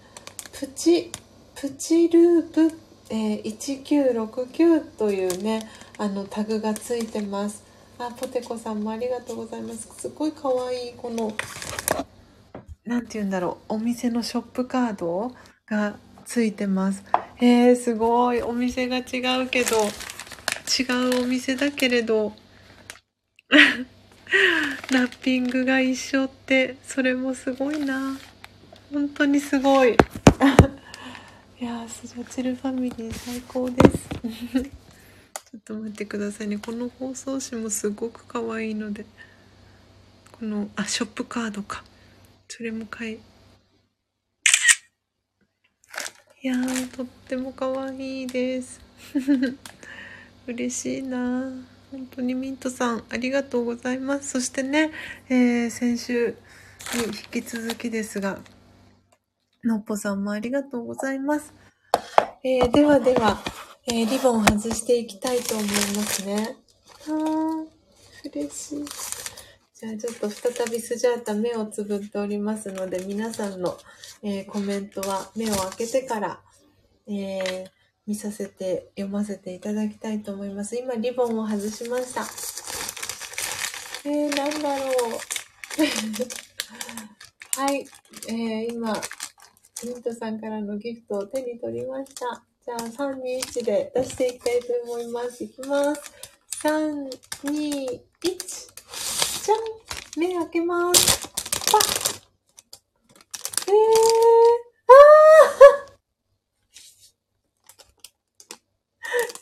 [0.58, 1.12] プチ、
[1.54, 5.68] プチループ、えー1969というね、
[5.99, 7.64] あのタグがついてます。
[7.99, 9.88] あ、ポテコさんもありがとうございます。
[9.99, 11.33] すごい可愛いこの、
[12.85, 15.33] なんて言うんだろう、お店のショップカード
[15.66, 17.05] がついてます。
[17.40, 18.42] えー、すごい。
[18.42, 22.33] お店が違うけど、違うお店だけれど、
[23.51, 28.16] ラッピングが一緒って、それもすごいな。
[28.92, 29.96] 本当にすごい。
[31.61, 34.09] いやー、スジャチルファミリー最高です。
[34.64, 36.57] ちょっと待ってくださいね。
[36.57, 39.05] この包装紙もすごく可愛いので。
[40.33, 41.85] この、あ、ショップカードか。
[42.49, 43.16] それも買い。
[43.16, 43.20] い
[46.46, 48.81] やー、とっても可愛いです。
[50.49, 51.53] 嬉しいな
[51.90, 54.31] 本当にミントさん、ありがとうございます。
[54.31, 54.92] そしてね、
[55.29, 56.35] えー先週
[56.94, 58.40] に引き続きですが、
[59.64, 61.53] のっぽさんもありがとうございます。
[62.42, 63.38] えーではでは、
[63.87, 66.57] えーリボン外していきたいと思いますね。
[67.07, 68.85] はー嬉しい。
[69.75, 73.77] じゃあちょっと再びスジャータ目をつぶっておりますので、皆さんの、
[74.23, 76.40] えーコメントは目を開けてから、
[77.07, 77.70] えー
[78.07, 80.75] 見させて、読ませていただきたいと思います。
[80.77, 82.23] 今、リボンを外しました。
[84.05, 85.18] えー、なんだろう。
[87.61, 87.87] はい。
[88.27, 89.01] えー、今、
[89.86, 92.42] ミントさんからのギフトを手に取りました。
[92.64, 95.42] じゃあ、3、2、1で出していきたいと思います。
[95.44, 96.12] いきます。
[96.62, 97.08] 3、
[97.44, 98.70] 2、1。
[99.42, 99.58] じゃん
[100.18, 101.28] 目開けます。
[101.72, 102.20] パッ。
[103.66, 103.74] えー、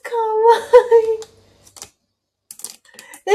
[0.03, 1.21] かわいい。
[3.27, 3.35] えー、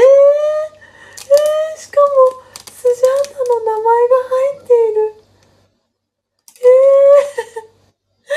[1.76, 2.06] ー、しかも、
[2.72, 5.14] スジャータの名前が入っている。
[6.56, 8.34] えー、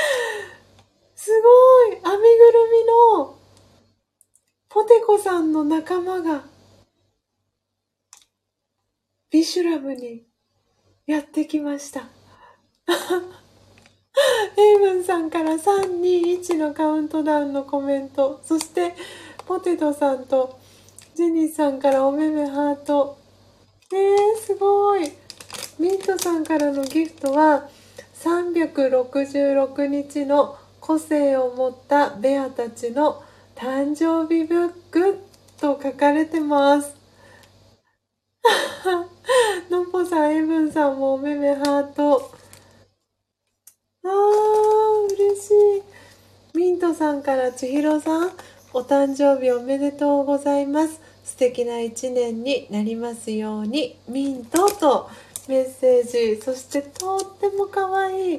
[1.16, 1.48] すご
[1.84, 1.96] い。
[1.96, 3.38] 編みぐるみの、
[4.68, 6.42] ポテコさんの仲間が、
[9.30, 10.26] ビシュラムに
[11.06, 12.02] やってきました。
[14.58, 18.38] エイブンさんから321のカウントダウンのコメント。
[18.44, 18.94] そして、
[19.46, 20.58] ポテトさんと、
[21.14, 23.16] ジェニーさんからおめめハート。
[23.90, 25.10] えー、すごい。
[25.78, 27.66] ミントさんからのギフトは、
[28.22, 33.22] 366日の個性を持ったベアたちの
[33.54, 35.27] 誕生日ブック
[35.58, 36.94] と書かれてます。
[39.70, 42.30] のっぽさん、エブンさんもおめめハート。
[44.04, 45.82] あー、嬉しい。
[46.56, 48.32] ミントさんから千尋さん、
[48.72, 51.00] お誕生日おめでとうございます。
[51.24, 55.10] 素敵な一年になりますように、ミントと
[55.48, 58.38] メッセージ、そしてとっても可愛い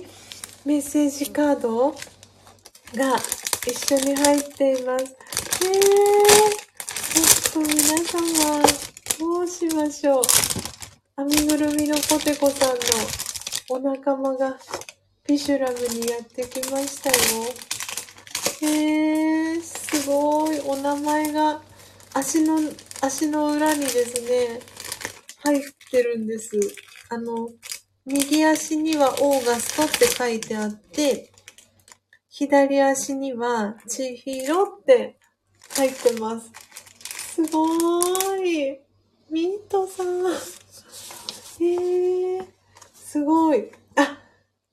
[0.65, 3.17] メッセージカードが
[3.67, 5.05] 一緒に入っています。
[5.65, 6.68] え、
[7.51, 8.61] と皆様、
[9.17, 10.23] どうしましょう。
[11.17, 12.77] 編みぐるみのポテコさんの
[13.69, 14.55] お仲間が
[15.27, 17.15] ビシュラムにやってきましたよ。
[18.61, 20.59] へー、すごい。
[20.59, 21.59] お名前が
[22.13, 22.59] 足の、
[23.01, 24.59] 足の裏にですね、
[25.43, 26.51] 入ってるんです。
[27.09, 27.49] あの、
[28.05, 31.31] 右足にはオーガストって書いてあって、
[32.29, 35.17] 左足には千尋って
[35.75, 36.68] 入ってます。
[37.39, 38.79] すごーい。
[39.31, 40.07] ミントさん。
[41.61, 42.45] えー、
[42.93, 43.71] すごい。
[43.95, 44.17] あ、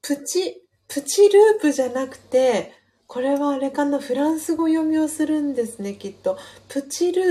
[0.03, 2.73] プチ、プチループじゃなくて、
[3.07, 6.39] これはあれかな、フランス語読みをするんですね、きっと。
[6.69, 7.23] プチル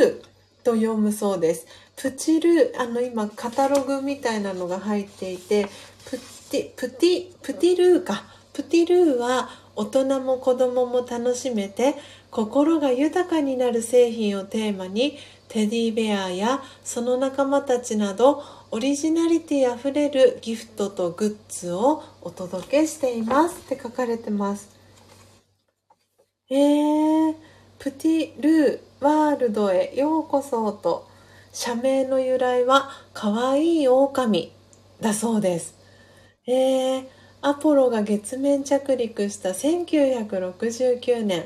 [0.61, 1.67] ーと読むそうです。
[1.97, 5.67] プチルー、あの今カタログみたいなのが入っていて、
[6.05, 6.17] プ
[6.49, 8.23] ティ、プティ、プティルーか。
[8.53, 11.95] プティルーは大人も子供も楽しめて
[12.31, 15.17] 心が豊かになる製品をテーマに
[15.47, 24.69] テディベアやその仲間たちなどオリジナリティあふれるギフトとグッズをお届けしていますって書かれてます。
[26.49, 27.35] えー、
[27.79, 31.07] プティルーワールドへようこそと
[31.53, 34.51] 社名の由来は可愛い狼
[34.99, 35.75] だそうです。
[36.47, 37.07] えー、
[37.41, 41.45] アポロが月面着陸した1969年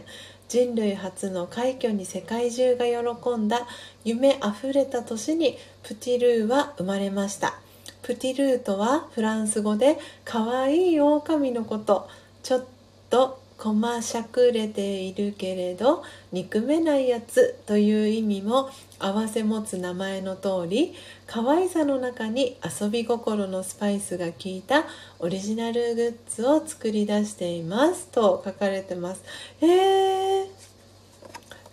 [0.50, 3.68] 人類初の快挙に世界中が喜んだ
[4.04, 7.54] 夢あふれた年にプティルーは生まれました。
[8.02, 12.10] プティルーとはフランス語で可愛い狼のこと。
[12.41, 12.66] ちょっ
[13.12, 16.01] とこましゃくれているけれど
[16.32, 20.95] 憎めないやつという意味も併せ持つ名前の通り
[21.28, 24.86] 可愛さの中に遊び心のスパイスが効いた
[25.20, 29.24] オリジナルグッズを作り出していますと書かれてます。
[29.62, 30.47] えー、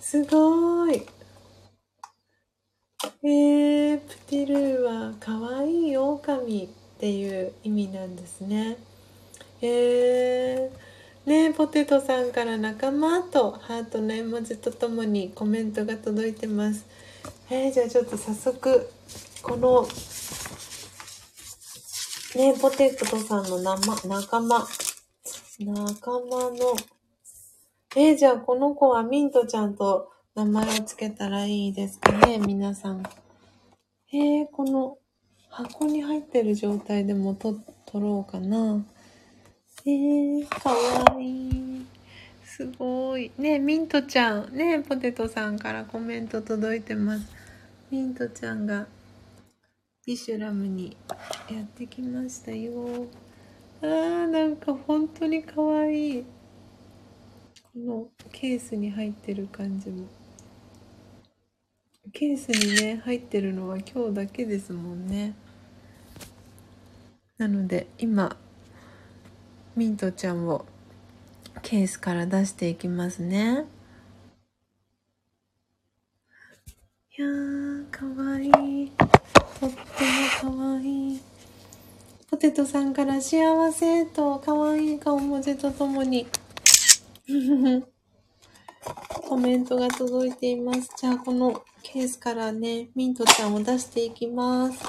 [0.01, 1.07] すごい。
[3.23, 6.69] えー、プティルーは可愛い狼っ
[6.99, 8.77] ていう意味なんですね。
[9.63, 10.86] えー、
[11.27, 16.87] ねポテトさんから仲間とハートの絵文字とともにコメントが届いてます。
[17.51, 18.89] えー、じゃあちょっと早速
[19.43, 19.89] この
[22.41, 24.67] ねポテトさんの生仲間
[25.59, 26.77] 仲間の
[27.97, 33.03] えー、じゃあこの子はミントちゃんと名前をつけたらいいですかね皆さん。
[34.13, 34.99] えー、この
[35.49, 37.55] 箱に入ってる状態でもと
[37.87, 38.85] 撮ろうかな。
[39.87, 41.87] え、かわいい。
[42.45, 43.33] すごい。
[43.39, 44.57] ねミントちゃん。
[44.57, 47.27] ねポテトさんからコメント届いてます。
[47.91, 48.89] ミントちゃんが
[50.07, 50.97] ビシュラムに
[51.51, 53.07] やってきましたよ。
[53.83, 56.25] あー、なんか本当にかわいい。
[57.63, 60.07] このケースに入ってる感じも。
[62.13, 65.35] ケースにね、入ってるのは今日だけですもんね。
[67.39, 68.37] なので今、
[69.77, 70.65] ミントちゃんを
[71.61, 73.67] ケースから出していきますね。
[77.19, 78.91] いやー、かわいい。
[78.91, 79.05] と
[79.67, 79.71] っ
[80.41, 81.21] てもかわいい。
[82.31, 86.27] ポテトさんから幸せとかわいい顔文字とともに
[89.29, 90.89] コメントが届いています。
[90.97, 94.83] じゃあこのケースからね、ミントちゃんを出していきます。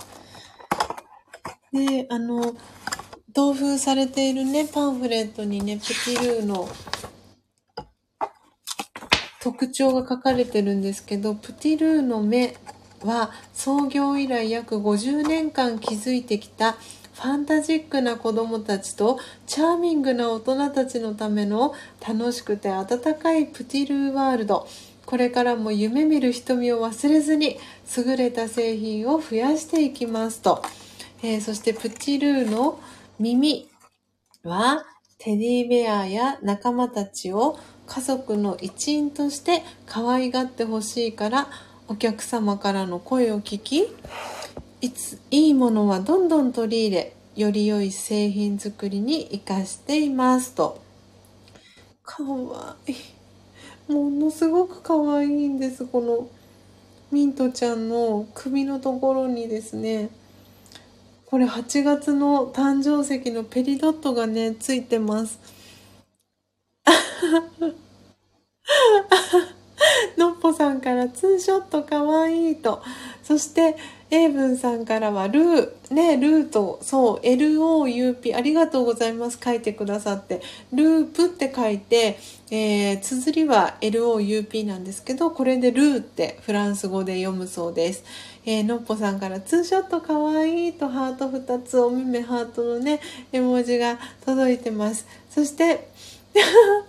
[1.74, 2.56] で、あの、
[3.38, 6.68] 同封されているね、パンフレットにね、プティルーの
[9.44, 12.56] 特徴が書かれてるんですけど、プティルーの目
[13.04, 21.76] は創業以来約50年間築いてきたファンタジックな子供たちとチャーミングな大人たちのための
[22.08, 24.68] 楽しくて温かいプティルーワールド。
[25.06, 27.60] これからも夢見る瞳を忘れずに
[27.96, 30.64] 優れた製品を増やしていきますと。
[31.22, 32.80] えー、そしてプティルーの
[33.20, 33.68] 耳
[34.44, 34.86] は
[35.18, 37.58] テディベアや仲間たちを
[37.88, 41.48] 家族の一員として可愛がってほしいから
[41.88, 43.88] お客様からの声を聞き
[44.82, 50.82] いついいものはどんどん取り入れより良い製品作りに生かしていますと。
[52.04, 52.92] かわい。
[52.92, 52.96] い
[53.92, 55.86] ものすごくかわいいんです。
[55.86, 56.30] この
[57.12, 60.10] ミントちゃんの首のところにですね
[61.30, 65.38] これ8月の誕生石のペリドットがねついてます
[70.18, 72.82] のっぽさんからツーショットかわいいと。
[73.24, 73.76] そして、
[74.10, 79.38] エイブンさんからは、ルー、ね、ルート、そう、LOUP、ありがとうございます。
[79.44, 80.42] 書いてくださって。
[80.72, 82.18] ループって書いて、
[82.50, 88.06] えー、綴りは LOUP なんですけど、これでルーってフランス語で読むそうです。
[88.50, 93.02] えー、のっぽさんからツーショットかわいいとハート2つ、お目目ハートのね、
[93.34, 95.06] 絵文字が届いてます。
[95.30, 95.90] そして、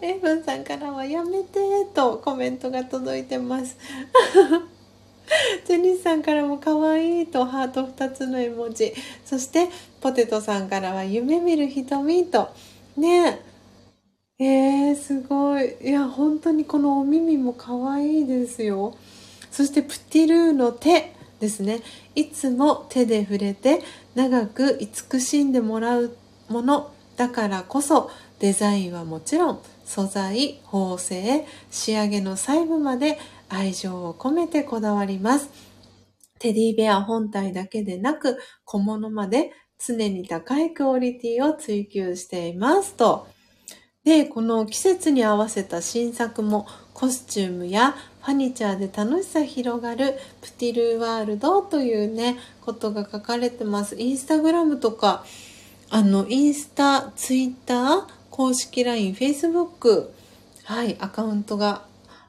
[0.01, 1.59] エブンさんからはやめて
[1.93, 3.77] とコメントが届いてます。
[5.67, 8.95] ジェニスさんからも可愛いとハート2つの絵文字。
[9.25, 9.67] そして
[10.01, 12.51] ポテトさんからは夢見る瞳と。
[12.97, 13.41] ね
[14.39, 14.45] え。
[14.93, 15.75] ー、すごい。
[15.83, 18.95] いや、本当にこのお耳も可愛いですよ。
[19.51, 21.81] そしてプティルーの手ですね。
[22.15, 23.81] いつも手で触れて
[24.15, 26.17] 長く慈しんでもらう
[26.49, 33.19] ものだからこそデザインはもちろん素材、縫製、仕上げの細部まで
[33.49, 35.51] 愛情を込めてこだわります。
[36.39, 43.27] テディベア本体だけでなく小物まで常に高いクオリティを追求していますと。
[44.05, 47.93] で、この季節に合わせた新作もコスチュームや
[48.23, 53.97] ファニチャーで楽しさ広がるプティルーワールドというね、ことが書かれてます。
[53.99, 55.25] インスタグラムとか、
[55.91, 60.11] あの、インスタ、ツイッター、公式 LINE、Facebook、
[60.65, 61.85] はい、アカウントが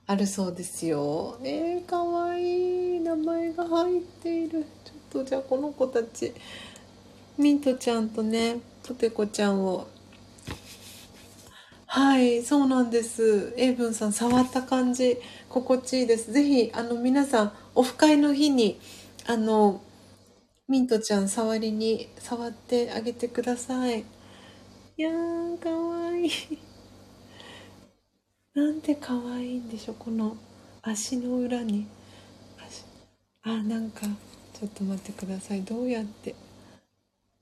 [0.08, 1.38] あるそうですよ。
[1.44, 3.00] えー、かわいい。
[3.00, 4.66] 名前が入っている。
[4.86, 6.34] ちょっとじゃあこの子たち、
[7.38, 9.88] ミントちゃんとね、ポテコちゃんを。
[11.92, 13.54] はい、そうなんです。
[13.58, 15.18] エイブンさん、触った感じ、
[15.50, 16.32] 心地いいです。
[16.32, 18.80] ぜひ、あの、皆さん、オフ会の日に、
[19.26, 19.82] あの、
[20.68, 24.02] ミントちゃん触りに触ってあげてください。
[24.98, 26.32] いやー、かわいい。
[28.54, 30.38] なんてかわいいんでしょ、この
[30.84, 31.88] 足の裏に。
[33.44, 34.08] あ、なんか、
[34.54, 35.62] ちょっと待ってください。
[35.64, 36.36] どうやって。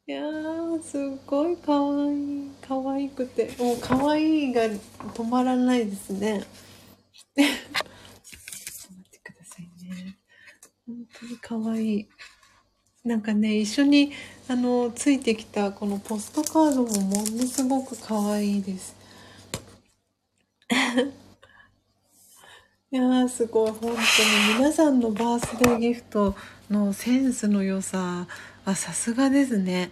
[0.10, 2.50] いやー、すっごいかわいい。
[2.66, 3.54] かわいくて。
[3.60, 6.46] もうかわいいが止まらないですね。
[7.36, 10.18] ちょっと待ってくださいね。
[10.86, 12.08] 本当にかわいい。
[13.04, 14.14] なんかね、一緒に、
[14.48, 18.96] あの、ついてきたこのポストカードもものすごく可愛いです。
[22.92, 23.98] いやー、すごい、本当に
[24.58, 26.34] 皆さんのバースデーギフト
[26.70, 28.26] のセンスの良さ
[28.64, 29.92] はさすがですね。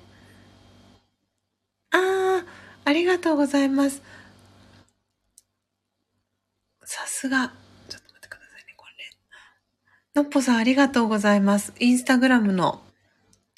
[2.85, 4.01] あ、りがとうございます。
[6.83, 7.51] さすが。
[7.89, 8.85] ちょっと待ってくださいね、こ
[10.15, 10.21] れ。
[10.21, 11.73] のっぽさんありがとうございます。
[11.79, 12.81] インスタグラムの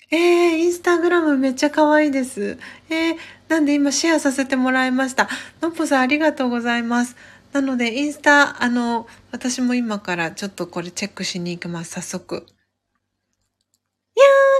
[0.10, 0.20] えー、
[0.58, 2.58] インスタグラムめっちゃ可愛いです。
[2.90, 3.18] えー、
[3.50, 5.28] なんで今シェアさせてもらいました。
[5.62, 7.18] のっぽさんありがとうございます。
[7.52, 12.36] なので、インスタ、あの、私も今からちょっとこれチェックしに行きます、早速。
[12.36, 12.48] いやー、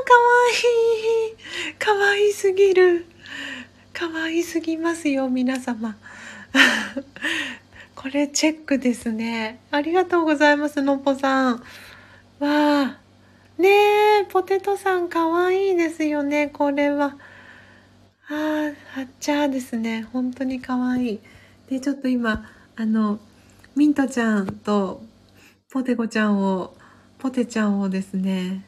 [0.08, 0.36] かわ
[1.30, 1.76] いい。
[1.76, 3.06] かわいすぎる。
[3.98, 5.98] かわいすぎますよ、皆様。
[7.96, 9.60] これチェックですね。
[9.72, 11.64] ありがとうございます、のっぽさん。
[12.38, 13.60] わー。
[13.60, 13.70] ね
[14.22, 17.18] え、ポテトさんかわいいですよね、これは。
[18.30, 20.04] あー、はっちゃーですね。
[20.14, 21.20] 本当にかわいい。
[21.68, 23.20] で、ちょっと今、あの、
[23.76, 25.02] ミントちゃんと
[25.72, 26.78] ポテコちゃんを、
[27.18, 28.64] ポテちゃんをですね、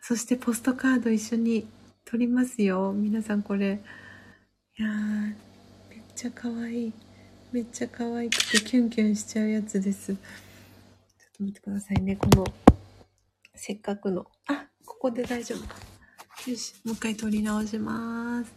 [0.00, 1.68] そしてポストカード一緒に
[2.04, 2.92] 撮りますよ。
[2.92, 3.80] 皆さんこれ。
[4.80, 5.34] いやー、
[5.90, 6.92] めっちゃかわいい。
[7.52, 10.14] めっちゃ可愛くてキュンキュンしちゃうやつです。
[10.14, 10.18] ちょっ
[11.36, 12.16] と待ってくださいね。
[12.16, 12.46] この
[13.54, 14.24] せっかくの。
[14.46, 15.74] あ、ここで大丈夫か。
[16.46, 18.54] よし、もう一回撮り直します。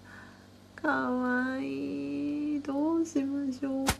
[0.77, 2.61] かわいい。
[2.61, 3.85] どうしましょう。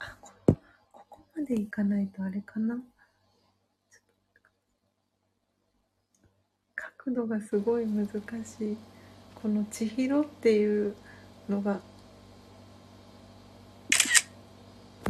[0.00, 0.32] あこ、
[0.90, 2.82] ここまでいかないとあれかな。
[7.04, 8.76] 角度がすごい難しい。
[9.34, 10.94] この千尋っていう
[11.50, 11.80] のが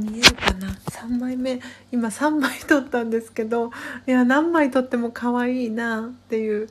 [0.01, 1.61] 見えるかな？3枚目。
[1.93, 3.71] 今3枚撮ったんですけど
[4.09, 6.69] いや何枚撮っても可愛いなっていう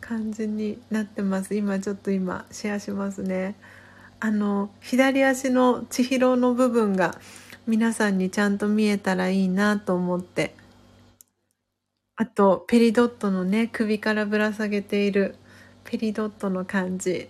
[0.00, 1.56] 感じになってます。
[1.56, 3.56] 今ちょっと今シェアしますね。
[4.20, 7.18] あの左足の千尋の部分が
[7.66, 10.54] 皆さんにちゃんと見えたらいいなと思って
[12.16, 15.36] あとペリドットのね首からぶら下げている
[15.84, 17.28] ペリドットの感じ。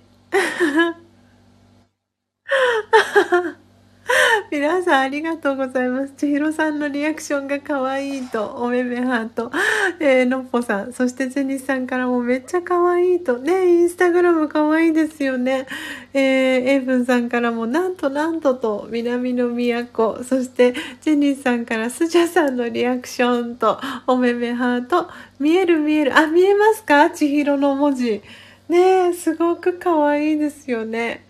[4.83, 6.15] 皆さんありがとうございます。
[6.17, 9.53] 千尋さんのリアクションが可愛いと、おめめハート、
[10.01, 15.69] えー、のっぽさん、そしてゼニスさんからもめっちゃ可愛いと、ね、インスタグラム可愛いですよね。
[16.13, 16.23] えー、
[16.69, 23.79] エイブンさんからもなんとなんとと、南の都、そしてジェニスさんからスジャさんのリアクションと、
[24.09, 25.09] おめめハート、
[25.39, 27.09] 見える見える、あ、見えますか？
[27.11, 28.21] 千尋の文字。
[28.69, 31.25] ねすごく可愛いですよね。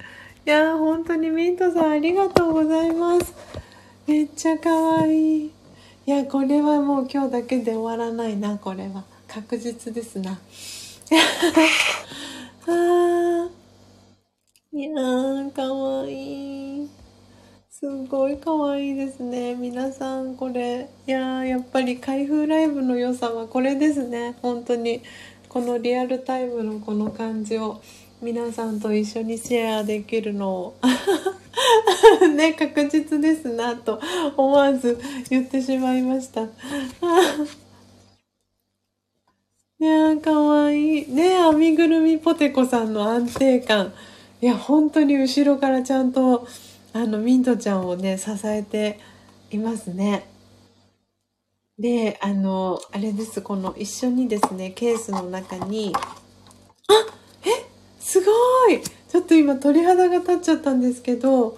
[0.45, 3.32] いやー、本当にミントさんありがとうございます。
[4.09, 5.47] めっちゃ可愛い。
[5.47, 5.53] い
[6.11, 9.05] や、これはもう今日だけで終わらないな、これは。
[9.28, 10.32] 確実ですな。
[12.66, 13.49] あ
[14.72, 16.90] いやー、かわいい。
[17.70, 19.55] すごいかわいいですね。
[19.55, 20.88] 皆さん、これ。
[21.07, 24.34] いやー、やっぱり開封ライブの良さはこれですね。
[24.43, 25.03] 本当に。
[25.49, 27.80] このリアルタイムのこの感じを。
[28.23, 30.77] 皆さんと一緒にシェアできるのを
[32.37, 34.01] ね確実ですなと
[34.37, 34.97] 思わず
[35.29, 36.43] 言ってしまいました。
[39.81, 41.09] いやーかわいい。
[41.12, 43.93] ね編みぐるみポテコさんの安定感。
[44.41, 46.47] いや本当に後ろからちゃんと
[46.93, 49.01] あのミントちゃんをね支えて
[49.51, 50.29] いますね。
[51.77, 53.43] であのあれです。
[53.43, 55.93] この一緒にですねケースの中に
[56.87, 57.22] あっ
[58.13, 58.83] すごい。
[59.09, 61.57] ちょっと今鳥肌が立っちゃったんですけど、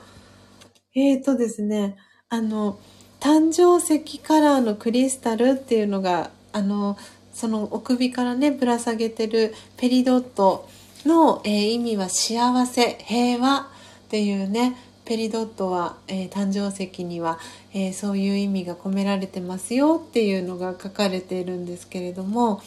[0.95, 1.97] えーとですね、
[2.29, 2.79] あの、
[3.19, 6.97] 誕生石カラーのクリスタルっていうのが、あの、
[7.33, 10.69] そのお首からね、ぶら下げてるペリドット
[11.05, 13.63] の、えー、意味は幸せ、平和
[14.07, 17.41] っていうね、ペリドットは、えー、誕生石には、
[17.73, 22.63] えー、そういう意味が込められてますよっていうのが書かれているんですけれども。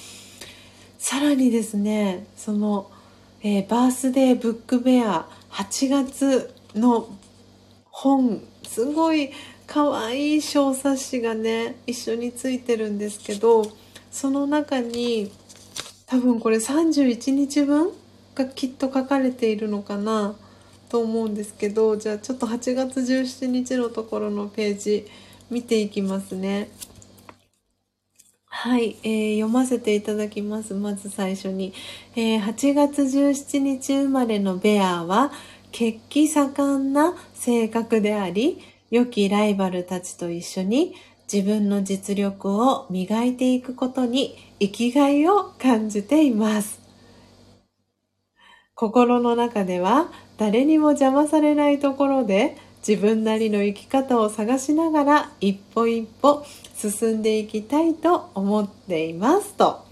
[1.00, 2.90] さらにですねその
[3.50, 7.08] えー、バースデーブックベア8月の
[7.86, 9.32] 本すごい
[9.66, 13.64] 可愛い小冊子がね一緒についてるんですけど
[14.12, 15.32] その中に
[16.08, 17.94] 多分これ31日分
[18.36, 20.36] がきっと書かれているのかな
[20.90, 25.08] と思うんですけどじゃあちょっと8月17日のところのページ
[25.50, 26.70] 見ていきますね。
[28.60, 30.74] はい、えー、読ませていただきます。
[30.74, 31.76] まず最初に。
[32.16, 35.32] えー、8月17日生まれのベアは、
[35.72, 40.96] 血気盛んな性格であり、良きライバルたちと一緒に
[41.32, 46.80] 自分の実力を磨いていくことに生きがいを感じています。
[48.74, 59.86] 心の中では誰にも邪魔されないところで自分なりの生き方を探しながら一歩一歩進んでいきたいと思っていますと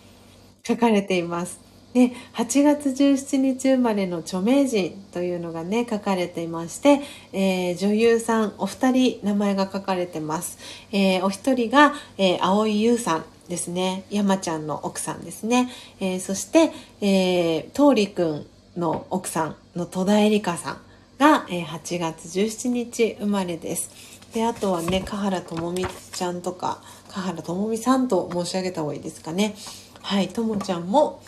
[0.63, 1.59] 書かれています。
[1.93, 6.99] で8月17日生まれの著名人というのがね書かれていまして、
[7.31, 10.57] えー、女優さんお二人名前が書かれてます、
[10.91, 14.03] えー、お一人が、えー、蒼井優さんですね。
[14.09, 15.69] 山ちゃんの奥さんですね、
[15.99, 20.84] えそして、えー、桃李くんの奥さんの戸田恵梨香さん。
[21.18, 23.89] が、え8月17日生まれです。
[24.34, 29.55] であとはね香原朋美ちゃんとか香原朋美さんと申し上げた方がいいですかね。
[30.01, 31.22] はいともちゃんも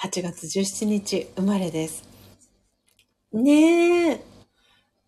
[0.00, 2.02] 8月17日生まれです。
[3.32, 4.24] ねえ。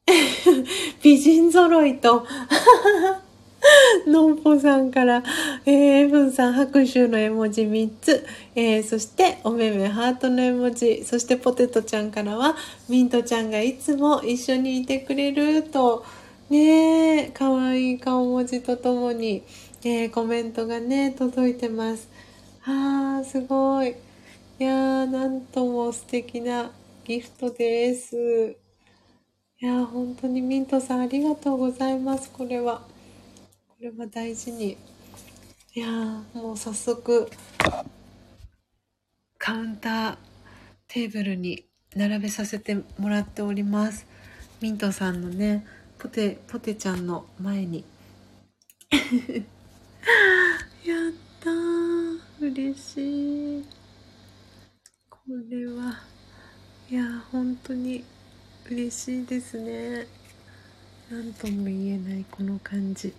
[1.02, 2.26] 美人揃いと。
[4.06, 5.22] のんぽさんから、
[5.64, 12.56] えー、エブンさん拍手の絵文字3つ、えー、そしておめめハートの絵文字、そしてポテトちゃんからは、
[12.88, 16.04] ミントちゃんがいつも一緒にいてくれると、
[16.50, 19.42] ねえ、かわいい顔文字とともに、
[19.82, 22.08] えー、コメントがね、届いてます。
[22.64, 23.90] あー、すごい。
[24.58, 26.70] いやー、なんとも素敵な
[27.04, 28.56] ギフトです。
[29.60, 32.93] いやー、本当にミントさんありがとうございます、これは。
[33.84, 34.78] これは大事に、
[35.74, 35.86] いや
[36.32, 37.28] もう早速
[39.36, 40.16] カウンター
[40.88, 44.06] テーブルに並べさせてもらっております。
[44.62, 45.66] ミントさんのね
[45.98, 47.84] ポテポテちゃんの前に。
[48.90, 49.44] やっ
[51.40, 53.64] たー嬉しい。
[55.10, 55.18] こ
[55.50, 56.00] れは
[56.88, 58.02] いや本当に
[58.64, 60.06] 嬉しいですね。
[61.10, 63.12] 何とも言えないこの感じ。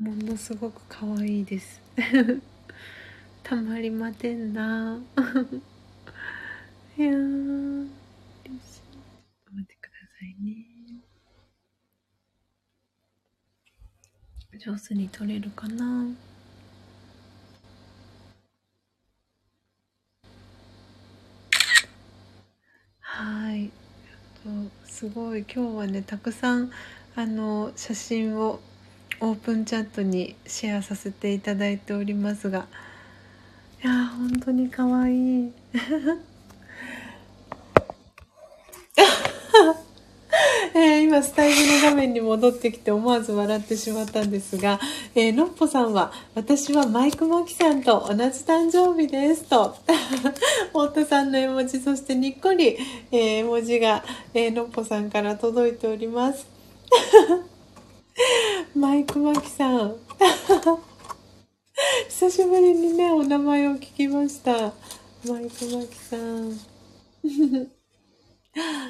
[0.00, 1.78] ものすごく可愛いです。
[3.44, 4.98] たまりませんな。
[6.96, 7.86] いやー
[8.46, 8.82] 嬉しい。
[9.52, 10.66] 待ってくださいね。
[14.58, 16.06] 上手に撮れるかな。
[23.00, 23.70] はい。
[24.86, 25.40] すごい。
[25.40, 26.70] 今日はねたくさん
[27.14, 28.60] あの写真を
[29.20, 32.66] オープンチャットにシェアさせていただいておりますが
[33.82, 35.52] いや本当に可愛い
[40.72, 44.78] えー、今スタイルの画面に戻ってきて思わず笑ってしまったんですが、
[45.14, 49.76] えー、のっぽさんは、私はマイクマキさんと同じ誕生日ですと、
[50.72, 52.78] 太田さんの絵文字、そしてにっこり、
[53.10, 56.46] えー、絵文字が、えー、のっぽさんから届いております。
[58.74, 59.96] マイクマキさん。
[62.08, 64.72] 久しぶりにね、お名前を聞きました。
[65.26, 67.70] マイクマキさん。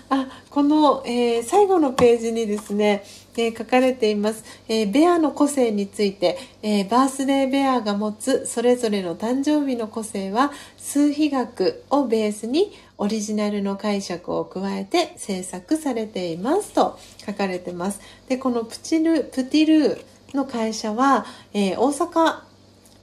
[0.08, 3.04] あ、この、えー、最後のページにですね、
[3.36, 18.00] えー、書かれています、えー、ベアの個性について、えバースデーベアが持つそれぞれの誕生日の個性は数比学をベースにオリジナルの解釈を加えて制作されていますと書かれてます。
[18.28, 22.40] で、このプチル、プティルーの会社は、え大阪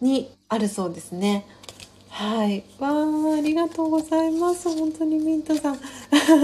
[0.02, 1.46] にあるそうですね。
[2.18, 2.64] はい。
[2.80, 4.68] わー、ありがとうございます。
[4.76, 5.80] 本当にミントさん。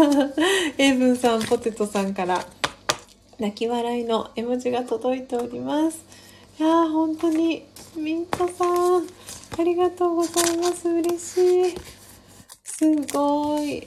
[0.77, 2.45] エイブンさん、ポテトさんから、
[3.39, 5.97] 泣き笑いの絵文字が届いております。
[6.59, 7.65] いやー、本当に、
[7.95, 8.65] ミントさ
[8.99, 9.07] ん、
[9.57, 10.87] ありがとうございます。
[10.87, 11.75] 嬉しい。
[12.63, 13.77] すごい。
[13.77, 13.81] い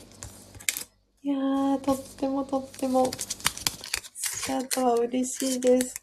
[1.22, 3.12] やー、とってもとっても、
[4.44, 5.94] シャートは嬉しいです。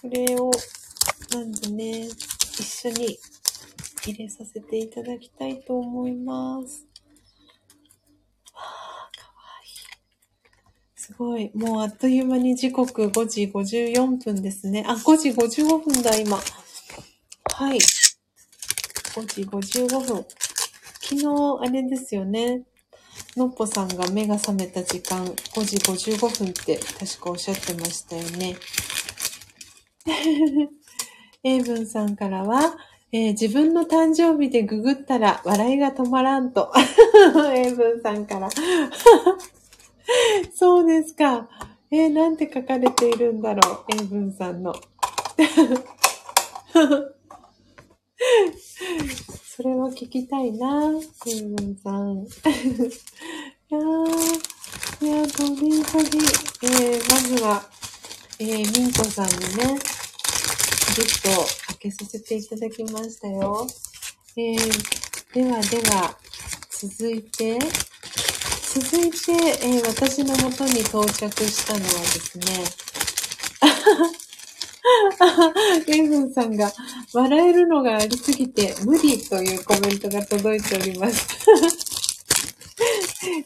[0.00, 0.50] これを、
[1.34, 3.18] なんでね、一緒に
[4.06, 6.86] 入れさせていただきたいと思います。
[8.54, 9.70] わあ、かわいい。
[10.94, 11.50] すごい。
[11.54, 14.84] もうあっという間に時刻5時54分ですね。
[14.86, 16.36] あ、5時55分だ、今。
[16.36, 17.78] はい。
[17.78, 20.24] 5時55分。
[21.00, 21.26] 昨日、
[21.60, 22.62] あれですよね。
[23.36, 28.56] のっぽさんが目が覚めた時間、5時55分って確かおっしゃってましたよね。
[31.44, 32.76] エイブンさんからは、
[33.10, 36.70] えー、自分の誕生日でググったら笑いが止まらんと。
[37.54, 38.50] 英文さんから。
[40.54, 41.48] そうですか。
[41.90, 43.86] えー、なんて書かれているんだろう。
[43.96, 44.74] 英文さんの。
[49.56, 50.92] それは聞きたいな。
[51.26, 52.18] 英文さん。
[52.18, 52.26] い
[53.70, 54.38] やー、
[55.00, 55.78] いやー、本当に、
[56.62, 57.62] えー、まずは、
[58.38, 59.78] えー、ミントさんにね、
[60.94, 63.66] ギフトけさせていただきましたよ。
[64.36, 66.16] えー、ではでは、
[66.70, 72.44] 続いて、続いて、えー、私の元に到着したのはですね、
[75.88, 76.72] エイブンさんが
[77.12, 81.26] 笑えるのがありすぎて無理というコメントが届いております。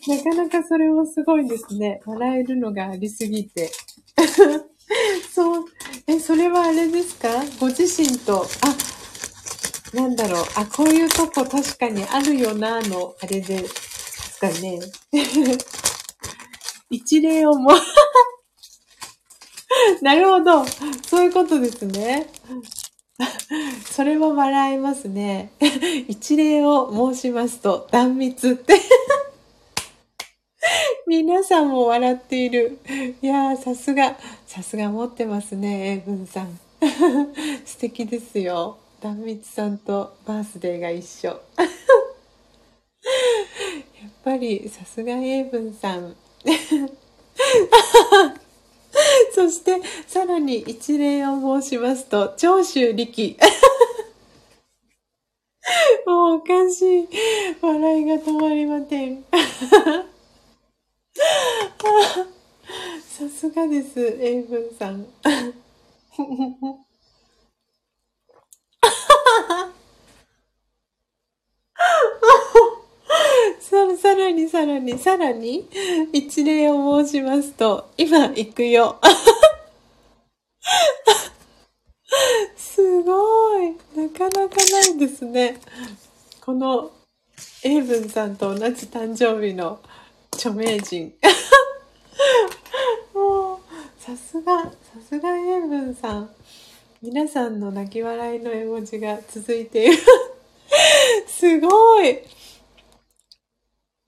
[0.07, 2.01] なかなかそれもすごいですね。
[2.05, 3.71] 笑えるのがありすぎて。
[5.35, 5.65] そう、
[6.07, 7.29] え、それはあれですか？
[7.61, 14.81] ご自身と、あ、なんだろう、あ、こういうとこ確かにあるよな、の、あれですかね。
[16.91, 17.71] 一例をも
[20.03, 20.65] なるほど。
[21.07, 22.29] そういうことですね。
[23.91, 25.53] それは笑えますね。
[26.09, 28.79] 一例を申しますと、断蜜って
[31.13, 32.79] 皆さんも笑っている。
[33.21, 36.59] いやー、さすが、さすが持ってますね、英文さん。
[37.67, 38.79] 素敵ですよ。
[39.03, 41.29] 壇蜜さんとバースデーが一緒。
[41.29, 41.39] やっ
[44.25, 46.17] ぱり、さすが英文さん。
[49.35, 53.37] そして、さらに一例を申しますと、長州力。
[56.07, 57.09] もうおかしい。
[57.61, 59.23] 笑いが止まりません。
[63.09, 65.07] さすがです、エイブンさん。
[73.61, 75.67] ささらにさらにさらに
[76.13, 78.99] 一例を申しますと今行くよ。
[82.57, 83.77] すごい。
[83.97, 85.59] なかなかないですね。
[86.41, 86.91] この
[87.63, 89.81] エイブンさんと同じ誕生日の
[90.43, 91.13] 著名人。
[93.15, 93.59] もう、
[93.97, 94.71] さすが、さ
[95.09, 96.35] すがエイブンさん。
[97.01, 99.99] 皆さんの泣き笑いの絵文字が続いている。
[101.29, 102.19] すごい。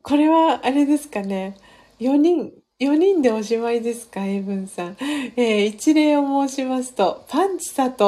[0.02, 1.56] これは、あれですかね。
[2.00, 4.96] 4人、4人でおしまいですか、エイブンさん。
[5.36, 8.00] えー、一例を申しますと、パンチ佐藤。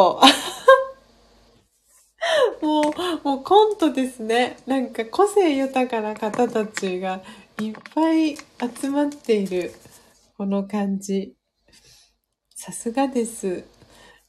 [2.60, 4.56] もう、もうコントですね。
[4.66, 7.22] なんか個性豊かな方たちが
[7.58, 9.72] いっぱい集まっている、
[10.36, 11.34] この感じ。
[12.54, 13.64] さすがです。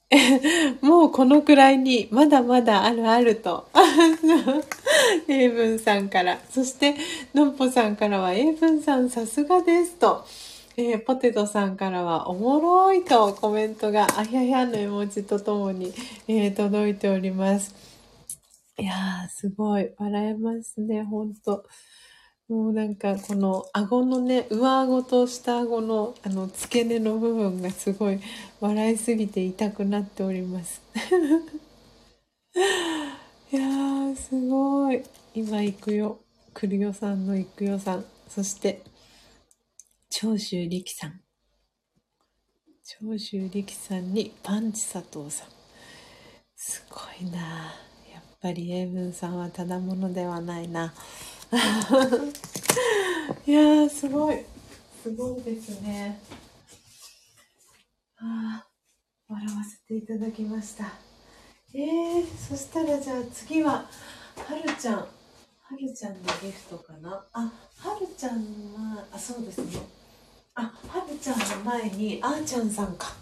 [0.82, 3.68] もうこのくらいに、まだまだあるあると。
[5.28, 6.40] 英文さんから。
[6.50, 6.96] そして、
[7.34, 10.24] のっぽさんからは、英文さんさすがですと。
[10.78, 15.94] えー、ポテトさんからは、おもろいとコメントが、あひゃひゃの絵文字とともに、
[16.30, 17.76] えー、届いております。
[18.80, 19.92] いやー、すごい。
[19.98, 21.66] 笑えますね、ほんと。
[22.50, 28.22] もうなんかこの顎のね、上顎と下顎のあの付け根の部分がすごい
[28.62, 30.82] 笑いすぎて痛くなっております。
[33.52, 35.04] いや、すごい。
[35.34, 36.20] 今行くよ。
[36.54, 38.06] くるよさんの行くよさん。
[38.30, 38.82] そして、
[40.10, 41.22] 長州力さん。
[42.86, 45.50] 長州力さんにパンチ佐藤さん。
[46.56, 47.74] すごいな
[48.12, 50.94] やっぱり英文さんはただものではないな。
[53.46, 54.44] いや、すごい。
[55.02, 56.20] すごいですね。
[58.18, 58.68] ああ、
[59.30, 60.86] 笑わせていただきました。
[61.74, 64.96] えー、そしたらじゃあ次は、はるちゃん。
[64.96, 65.06] は
[65.80, 67.26] るちゃんのギフトかな？
[67.34, 68.40] あ、はるちゃん
[68.74, 69.82] は、あ、そうですね。
[70.56, 73.14] あ、はるちゃんの前に、あーちゃんさんか。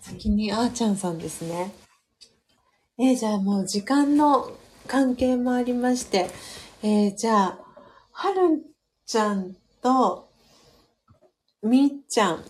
[0.00, 1.72] 先にあーちゃんさんですね。
[2.98, 4.52] えー、じゃあもう時間の
[4.86, 6.30] 関係もありまして、
[6.82, 7.63] えー、じゃあ、
[8.16, 8.62] はるん
[9.06, 10.28] ちゃんと、
[11.64, 12.44] みっちゃん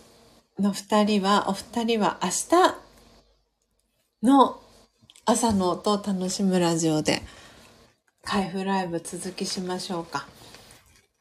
[0.59, 4.61] の二人は、お二人は明日の
[5.25, 7.23] 朝の音を楽しむラジオで、
[8.23, 10.27] 開封ライブ続きしましょうか。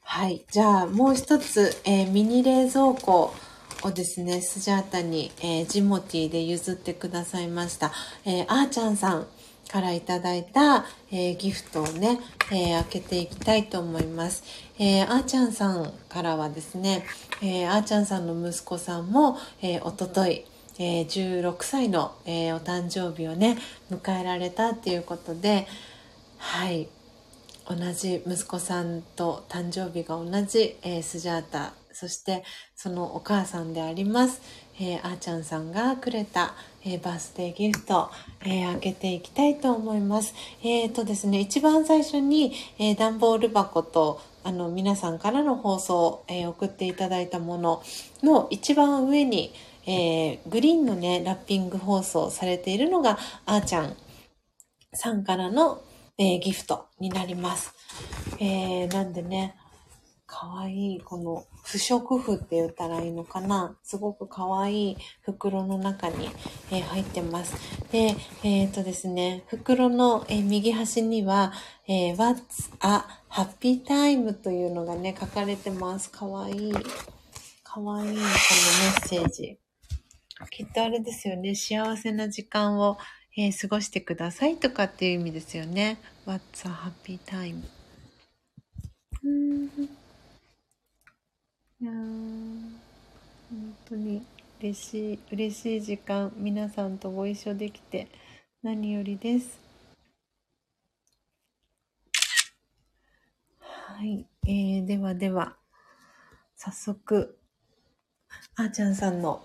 [0.02, 0.44] はい。
[0.50, 3.34] じゃあ、もう一つ、えー、ミニ冷蔵庫
[3.82, 7.92] をですね、スジャータに、えー、ジモティーで譲ってくださいました。
[8.26, 9.26] えー、あーちゃんさん
[9.74, 12.20] からいただいた、えー、ギフトをね、
[12.52, 14.44] えー、開けていきたいと思います。
[14.78, 17.04] えー、あーちゃんさんからはですね、
[17.42, 20.44] えー、あーちゃんさんの息子さんも、えー、おととい、
[20.78, 23.58] えー、16歳の、えー、お誕生日をね、
[23.90, 25.66] 迎えられたっていうことで、
[26.38, 26.86] はい、
[27.68, 32.44] 同じ息子さんと誕生日が同じ、えー、スジャータ、そして
[32.76, 34.40] そのお母さんであります、
[34.78, 36.54] えー、あーちゃんさんがくれた、
[36.84, 38.10] えー、バースデーギフト、
[38.42, 40.34] えー、開けていきたいと思います。
[40.62, 47.82] えっ、とですね、一番最初に、えー、段ボール箱と、あの、皆さんからの放送、えー、送っていただいたもの
[48.22, 49.54] の一番上に、
[49.86, 53.96] えー、グリーンのね、ラッピング放送されているのが、あーちゃん
[54.92, 55.82] さんからの、
[56.18, 57.74] えー、ギフトになります。
[58.38, 59.56] えー、なんでね、
[60.26, 63.76] かわいい、この不織布って言ったらいいのかな？
[63.82, 66.30] すごくかわいい袋の中に、
[66.70, 67.54] えー、入ってます。
[67.92, 71.52] で、えっ、ー、とですね、袋の、えー、右端には、
[71.86, 76.10] え What's a Happy Time というのがね、書かれてます。
[76.10, 76.72] かわいい。
[77.62, 79.58] かわいい、このメッセージ。
[80.50, 82.98] きっとあれですよね、幸せな時間を、
[83.36, 85.98] え過ごしてくださいとかっていう意味ですよね。
[86.24, 87.62] What's a Happy Time?
[91.84, 92.80] いや本
[93.90, 94.22] 当に
[94.58, 98.08] 嬉しい、嬉しい時間、皆さんとご一緒できて
[98.62, 99.60] 何よりです。
[103.60, 104.26] はい。
[104.46, 105.56] えー、ではでは、
[106.56, 107.36] 早速、
[108.56, 109.42] あーちゃんさんの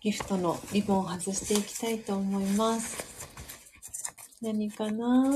[0.00, 3.28] ギフトのリボンを外していきたいと思います。
[4.40, 5.30] 何かな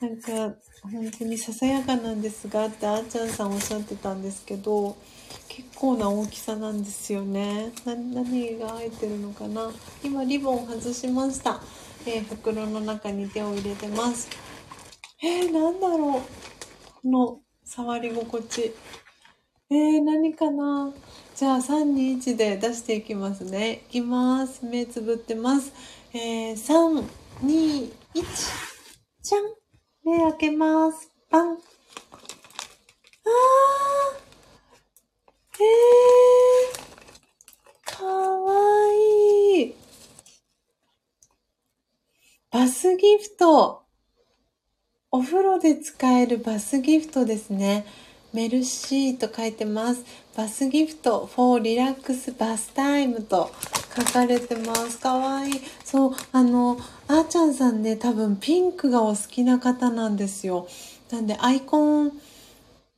[0.00, 4.96] なんか、本当にささやかなんですがってあーちゃんさんおっしゃってたんですけど
[5.48, 7.72] 結構な大きさなんですよね。
[7.86, 9.70] 何が入ってるのかな。
[10.04, 11.60] 今リボン外しました、
[12.06, 14.28] えー、袋の中に手を入れてます。
[15.22, 16.20] えー、なんだろう。
[17.02, 18.74] この触り心地。
[19.70, 20.92] えー、何かな。
[21.34, 23.84] じゃあ321で出していきますね。
[23.88, 24.64] いきます。
[24.64, 25.72] 目つぶってます。
[26.12, 27.06] えー、
[27.42, 27.90] 321
[29.22, 29.65] じゃん。
[30.06, 31.10] 目開けます。
[31.28, 31.54] パン。
[31.54, 31.58] ー、
[35.58, 38.54] えー、かわ
[39.58, 39.74] いい。
[42.52, 43.82] バスギフト。
[45.10, 47.84] お風呂で使えるバスギフトですね。
[48.36, 50.04] メルシーと書いてます。
[50.36, 53.50] バスギフト for リラックスバスタイムと
[53.96, 54.98] 書かれてます。
[54.98, 55.52] かわいい。
[55.82, 56.78] そう、あの、
[57.08, 60.68] あーちゃんさんね、多分ピンクがお好きな方なんですよ。
[61.10, 62.12] なんでアイコン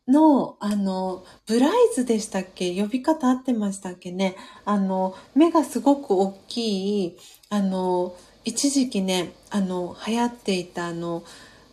[0.09, 2.75] の、あの、ブライズでしたっけ？
[2.75, 4.35] 呼び方合ってましたっけね？
[4.65, 7.17] あの、目がすごく大きい、
[7.49, 11.23] あの、一時期ね、あの、流行っていたあの、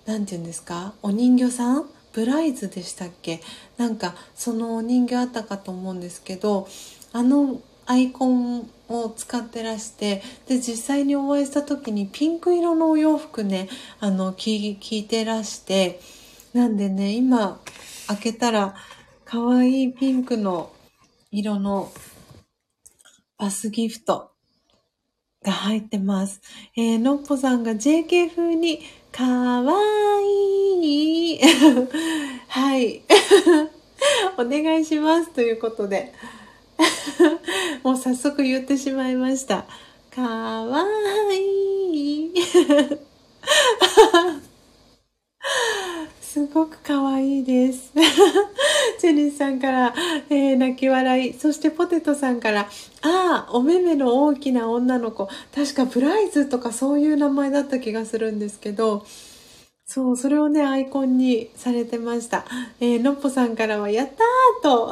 [0.06, 0.94] なんて言うんですか？
[1.02, 1.90] お人形さん？
[2.16, 3.42] ブライズでしたっけ？
[3.76, 6.66] なんかその人形あったかと思うんですけど
[7.12, 13.68] あのアイコンを使ってらしてで実際にお会いした時にピンク色のお洋服ね
[14.00, 16.00] あの着着てらして
[16.54, 17.60] なんでね今
[18.08, 18.76] 開けたら
[19.26, 20.72] 可愛いピンクの
[21.32, 21.92] 色の
[23.38, 24.32] バスギフト
[25.44, 26.42] が入ってます。
[26.78, 28.80] えー、のっぽさんが JK 風に
[29.16, 29.74] かわ
[30.22, 31.40] いい。
[32.50, 33.02] はい。
[34.38, 35.30] お願いします。
[35.30, 36.14] ということで。
[37.82, 39.64] もう早速言ってしまいました。
[40.14, 40.84] かわ
[41.32, 42.34] いい。
[46.36, 47.94] すごく可愛いです。
[49.00, 49.94] ジェニスさんから、
[50.30, 51.34] えー、泣き笑い。
[51.34, 52.68] そしてポテトさんから、
[53.04, 55.30] ああ、お目目の大きな女の子。
[55.56, 59.06] 確かプライズとかそういう名前だった気がするんですけど、
[59.86, 62.44] そう、それをね、アイコンにされてました。
[62.82, 64.10] えー、のっぽさんからは、やっ
[64.62, 64.92] たーと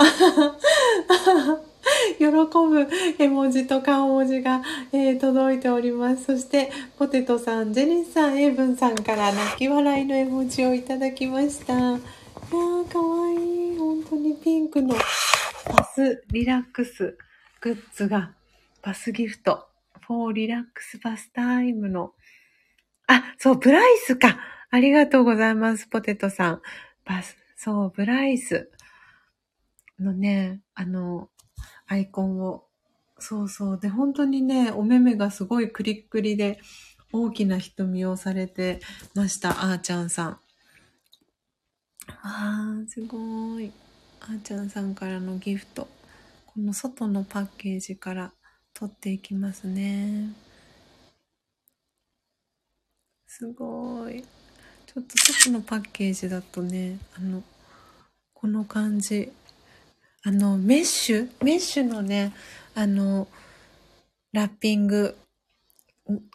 [2.17, 2.87] 喜ぶ
[3.19, 4.61] 絵文字と顔文字が、
[4.91, 6.25] えー、届いております。
[6.25, 11.73] そして、ポテトさん、ジェニスさん、エイブンさんから泣き笑いの絵文字をいただきました。
[11.73, 13.77] いやー、かわいい。
[13.77, 17.17] 本当にピンクのバスリラックス
[17.61, 18.33] グッズが、
[18.81, 19.67] バスギフト、
[20.01, 22.13] フォーリラックスバスタイムの、
[23.07, 24.37] あ、そう、ブライスか。
[24.69, 26.61] ありがとうございます、ポテトさん。
[27.05, 28.71] バス、そう、ブライス
[29.99, 31.29] のね、あの、
[31.93, 32.65] アイコンを。
[33.19, 33.79] そうそう。
[33.79, 36.59] で、本当にね、お目目がすごいクリックリで、
[37.11, 38.81] 大きな瞳をされて
[39.13, 40.39] ました、あーちゃんさん。
[42.07, 43.71] あー、すごい。
[44.21, 45.87] あーちゃんさんからのギフト。
[46.47, 48.33] この外のパッケージから
[48.73, 50.33] 取っていきますね。
[53.27, 54.23] すごい。
[54.87, 57.43] ちょっと外のパッケージだとね、あの、
[58.33, 59.31] この感じ。
[60.25, 61.29] あの、メッシュ？
[61.43, 62.33] メッシュのね、
[62.75, 63.27] あの、
[64.31, 65.17] ラッピング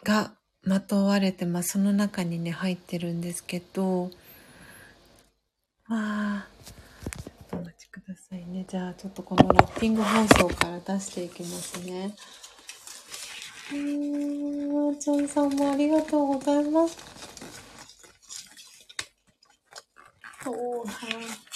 [0.03, 0.31] が
[0.61, 1.69] まとわれてます。
[1.69, 4.09] その中にね、入ってるんですけど、わ
[5.89, 6.47] あ、
[7.19, 8.63] ちょっとお待ちくださいね。
[8.69, 12.15] じゃあ、ちょっとこのラッピング包装から出していきますね。
[13.71, 16.95] うーん、あちゃんさんもありがとうございます。
[20.45, 21.48] おー、はい。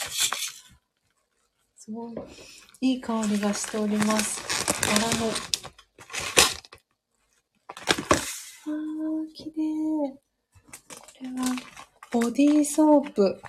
[1.85, 2.13] すごい。
[2.79, 4.41] いい香りがしております。
[4.87, 5.27] バラの。
[8.65, 10.13] あー、綺麗。
[10.13, 10.19] こ
[11.19, 11.45] れは、
[12.09, 13.41] ボディーソープ。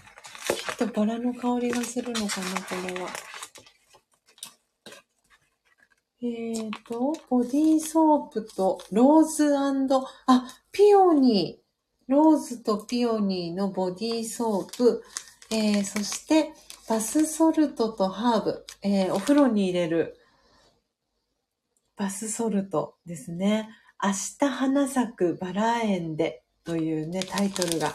[0.49, 3.09] きっとバラの香りがするのかな、これは。
[6.21, 9.57] えーと、ボディーソープとローズ
[10.27, 12.13] あ、ピオニー。
[12.13, 15.05] ローズとピオニーのボディーソープ。
[15.51, 16.53] えー、そして、
[16.89, 20.19] バスソルトとハーブ、えー、お風呂に入れる
[21.97, 23.69] バスソルトですね。
[24.03, 27.95] 明日花咲くバラ園でというね、タイトルが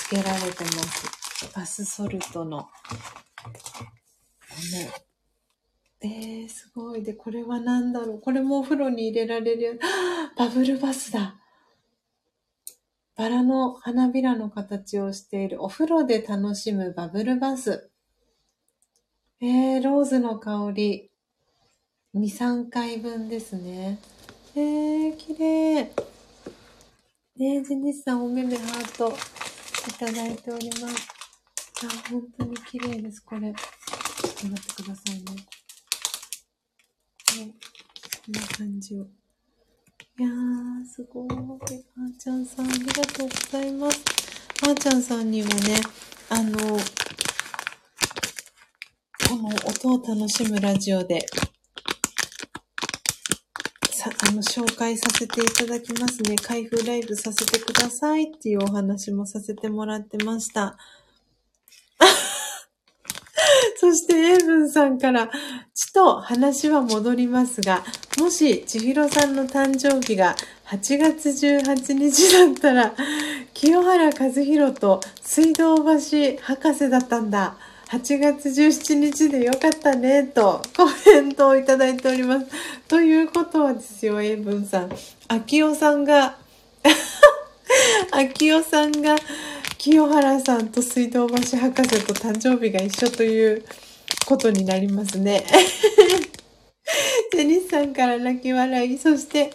[0.00, 1.52] 付けられてます。
[1.54, 2.68] バスソルトの。
[6.00, 7.02] えー、すごい。
[7.02, 8.20] で、これは何だろう。
[8.20, 9.80] これもお風呂に入れられる。
[10.36, 11.36] バブルバスだ。
[13.16, 17.90] バラの花びらの形をしているお風呂で楽しむバブルバス。
[19.40, 21.10] えー、ローズの香り。
[22.14, 23.98] 2、3回分ですね。
[24.54, 25.84] えー、綺麗。
[25.84, 25.90] ね
[27.38, 31.08] え、ジニスさんおめめハートいただいております。
[31.84, 33.52] あ、本当に綺麗です、これ。
[33.52, 35.24] ちょっと待ってくださいね。
[37.28, 37.46] はい。
[37.46, 37.54] こ
[38.28, 39.06] んな感じを。
[40.18, 41.28] いやー、すごい。
[41.28, 44.00] あーちゃんさん、ありがとうございます。
[44.66, 45.78] あーちゃんさんにもね、
[46.30, 46.58] あの、
[49.28, 51.26] この音を楽しむラジオで、
[53.92, 56.36] さ、あの、紹介させていただきますね。
[56.36, 60.78] 開封ライブさせてくださいっていうお話もさせてもらってました。
[63.86, 65.30] そして、エイブンさんから、
[65.72, 67.84] ちと話は戻りますが、
[68.18, 70.34] もし、千尋さんの誕生日が
[70.64, 72.94] 8月18日だったら、
[73.54, 77.54] 清原和弘と水道橋博士だったんだ。
[77.88, 82.46] 8月17日でよかったね、とコメントをいただいております。
[82.88, 84.90] ということはですよ、エイブンさん。
[85.28, 86.38] 秋代さんが、
[88.10, 89.14] 秋代さんが、
[89.78, 93.64] 清原さんと水道橋博士と誕生日が一緒という
[94.26, 95.44] ことになりますね。
[97.32, 99.52] ジェニスさんから泣き笑い、そして、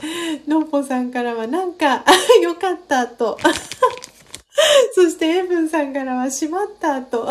[0.47, 2.03] のっぽさんからはなんか、
[2.41, 3.39] よかったと。
[4.93, 7.28] そして、エブンさんからはしまったと。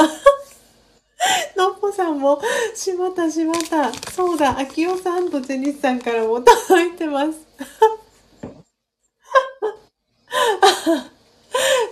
[1.56, 2.40] のっぽさんも、
[2.74, 3.92] しまったしまった。
[4.10, 7.38] そうだ、あきおさんとジェニスさんからも届いてます。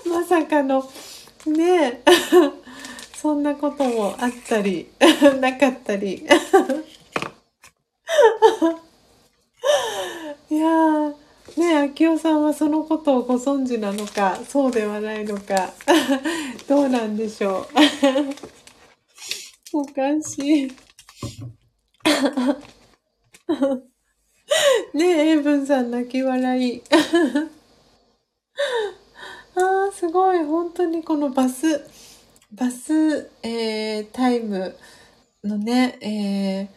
[0.09, 0.83] まさかの、
[1.47, 2.03] ねえ、
[3.15, 4.89] そんなこともあったり、
[5.41, 6.27] なかったり。
[10.51, 11.11] いやー、
[11.57, 15.73] ねえ、あきおさんはそのことをご存知なのか、そうではないのか、
[16.67, 17.67] どうなんでしょう。
[19.75, 20.73] おかしい。
[24.95, 26.83] ねえ、エイブンさん泣き笑い。
[29.59, 30.45] ああ、すごい。
[30.45, 31.85] 本当にこのバス、
[32.53, 34.77] バス、えー、タイム
[35.43, 36.69] のね、えー、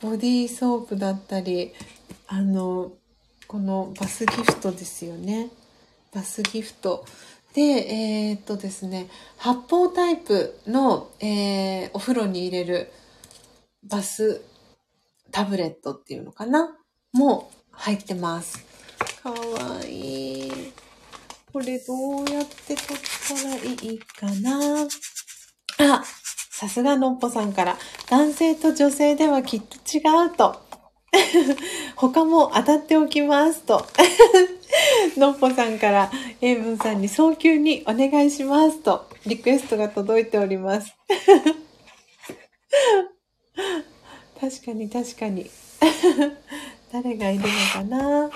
[0.00, 1.72] ボディーソープだったり、
[2.26, 2.92] あの、
[3.46, 5.50] このバスギフトですよね。
[6.14, 7.04] バスギフト。
[7.54, 12.90] で、えー、っとですね、発泡タイプの、えー、お風呂に入れる
[13.84, 14.40] バス
[15.30, 16.74] タブレットっていうのかな？
[17.12, 18.64] も入ってます。
[19.22, 20.72] かわいい。
[21.52, 22.96] これどうやって撮っ
[23.28, 24.88] たらいいかな？
[25.78, 26.02] あ、
[26.50, 27.76] さすがのっぽさんから、
[28.08, 30.62] 男性と女性ではきっと違うと。
[31.96, 33.86] 他も当たっておきますと。
[35.18, 40.94] のっぽさんから、エイブンさんに早急にお願いしますと、リクエストが届いております。
[44.40, 45.50] 確かに確かに。
[46.90, 48.30] 誰がいるのかな？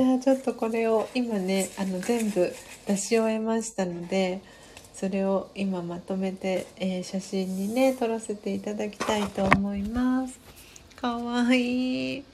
[0.00, 2.50] じゃあちょっとこれを今ね、あの全部
[2.86, 4.40] 出し終えましたので、
[4.94, 10.40] それを今まとめて、えー写真にね、撮らせていただきたいと思います。
[10.96, 12.24] かわいい。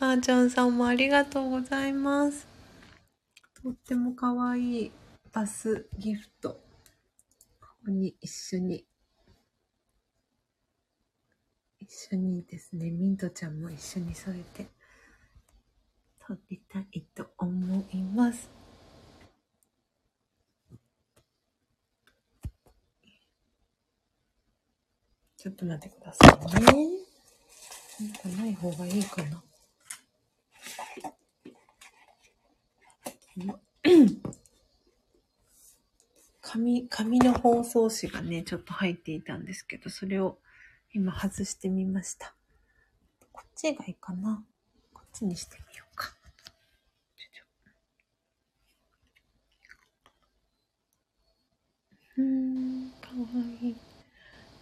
[0.00, 2.44] あーちゃんさんもありがとうございます。
[3.62, 4.92] とってもかわいい
[5.32, 6.58] バスギフト。
[7.60, 8.84] ここに一緒に、
[11.78, 14.66] 一緒にですね、ミントちゃんも一緒に添えて
[16.34, 18.48] 撮りたいと思います。
[25.36, 26.88] ちょっと待ってくださいね。
[28.00, 29.42] なんかない方がいいかな。
[36.40, 40.38] 紙、紙の包装紙がね、ちょっと入っていたんですけど、それを
[40.94, 42.34] 今外してみました。
[43.32, 44.42] こっちがいいかな。
[44.94, 45.81] こっちにしてみよう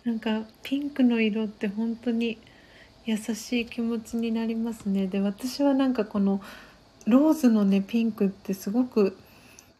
[0.05, 2.39] なんか、ピンクの色って本当に
[3.05, 5.07] 優しい気持ちになりますね。
[5.07, 6.41] で、私はなんかこの、
[7.07, 9.17] ローズのね、ピンクってすごく、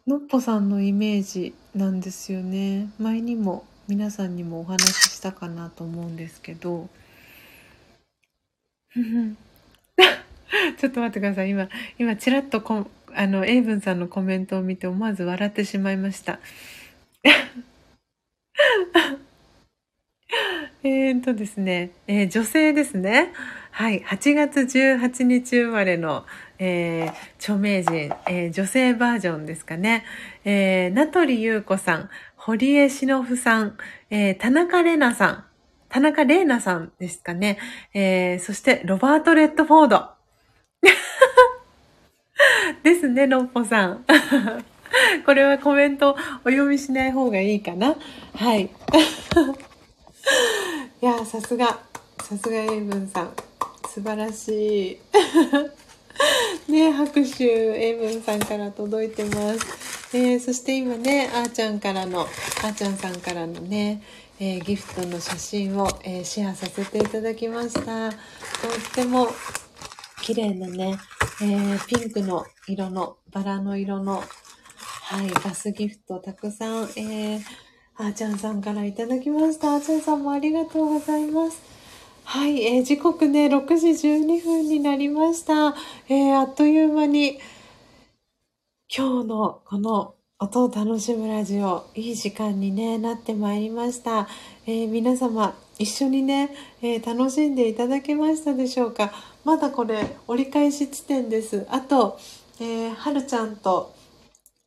[0.07, 2.89] のっぽさんのイメージなんですよね。
[2.99, 6.89] 前にも皆さんにもお話ししたかなと思うんですけど。
[10.79, 11.49] ちょっと待ってください。
[11.49, 16.39] 今、今、ちらっとこあの、エイブンさんのコメントを見て思わず笑ってしまいました。
[20.83, 23.33] えーとですね、えー女性ですね。
[23.69, 24.01] はい。
[24.01, 26.25] 8月18日生まれの、
[26.57, 30.05] えー著名人、えー女性バージョンですかね。
[30.43, 33.77] えー名取優子さん、堀江忍さん、
[34.09, 35.45] えー田中玲奈さん、
[35.87, 37.59] 田中玲奈さんですかね。
[37.93, 40.09] えーそして、ロバート・レッドフォード。
[42.81, 44.03] ですね、のっぽさん。
[45.27, 47.95] これはコメントお読みしない方がいいかな。
[48.35, 48.71] はい。
[51.01, 51.79] いや、さすが、
[52.21, 53.33] さすがエイブンさん。
[53.87, 54.99] 素晴らしい。
[56.71, 59.59] ね拍手、エイブンさんから届いてます。
[60.13, 64.03] えー、そして今ね、あーちゃんからの、あーちゃんさんからのね、
[64.39, 68.11] えーギフトの写真を、えーシェアさせていただきました。
[68.11, 68.17] とっ
[68.93, 69.29] ても
[70.21, 70.97] 綺麗なね、
[71.41, 74.23] えピンクの色の、バラの色の、
[74.75, 77.41] はい、バスギフトたくさん、えー
[78.01, 79.75] あーちゃんさんからいただきました。
[79.75, 81.61] あーちゃんさんもありがとうございます。
[82.23, 85.75] はい、えー時刻ね、6時12分になりました。
[86.09, 87.39] えーあっという間に、
[88.89, 94.27] 今日のこの音を楽しむラジオ、いい時間に、ね、なってまいりました。
[94.65, 99.11] えー皆様、一緒にね、えー楽しんでいただけましたでしょうか
[99.45, 101.67] まだこれ、折り返し地点です。
[101.69, 102.19] あと、
[102.59, 103.93] えーはるちゃんと、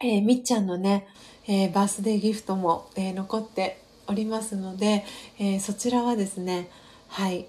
[0.01, 1.09] えーみっちゃんのね、
[1.47, 5.05] えーバースデーギフトも、えー残っておりますので、
[5.39, 6.71] えーそちらはですね、
[7.09, 7.47] はい、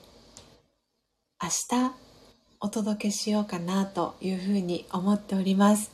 [1.41, 1.91] 明日
[2.59, 5.91] お届けしようかなというふうに思っております。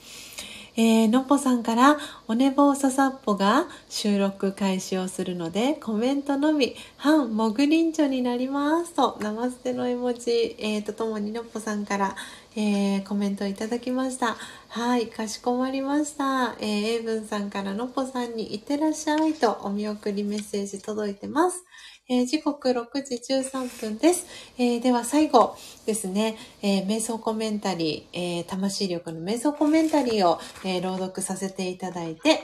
[0.78, 1.98] えーのっぽさんから、
[2.30, 12.16] おねぼうささっぽが収録開始をするので、コメントのみ、半もぐりんちょになりますと、ナマステの絵文字、えーとともにのっぽさんから、
[12.56, 14.36] えーコメントいただきました。
[14.68, 16.56] はい、かしこまりました。
[16.60, 21.64] えー、エイブンさんからのっぽさんにいってらっしゃいとお見送りメッセージ届いてます。
[22.10, 24.26] えー時刻6時13分です。
[24.58, 25.56] えーでは最後
[25.86, 32.44] ですね、えー瞑想コメンタリー、えー魂力の瞑想コメンタリーを、えー朗読させていただいて、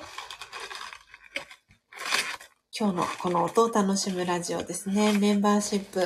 [2.79, 6.01] 今日のこの音を楽しむラジオですね、メンバーシップ、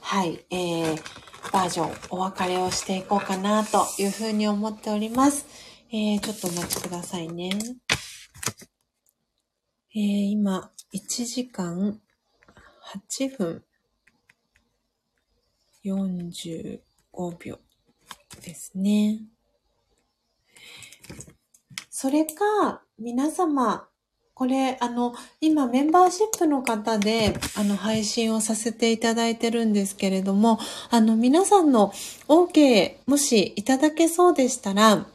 [0.00, 1.25] はい、えー
[1.56, 5.46] バージョンお別れをしていこうかなというふうに思っております。
[5.90, 7.48] えーちょっとお待ちくださいね。
[9.94, 11.98] えー今、1時間
[13.08, 13.64] 8分
[15.82, 16.80] 45
[17.38, 17.58] 秒
[18.42, 19.20] ですね。
[21.88, 23.88] それか、皆様、
[24.36, 30.58] これ、あの、今メンバーシップの方で、あの、配信をさせていただいてるんですけれども、
[30.90, 31.90] あの、皆さんの
[32.28, 35.06] OK、もしいただけそうでしたら、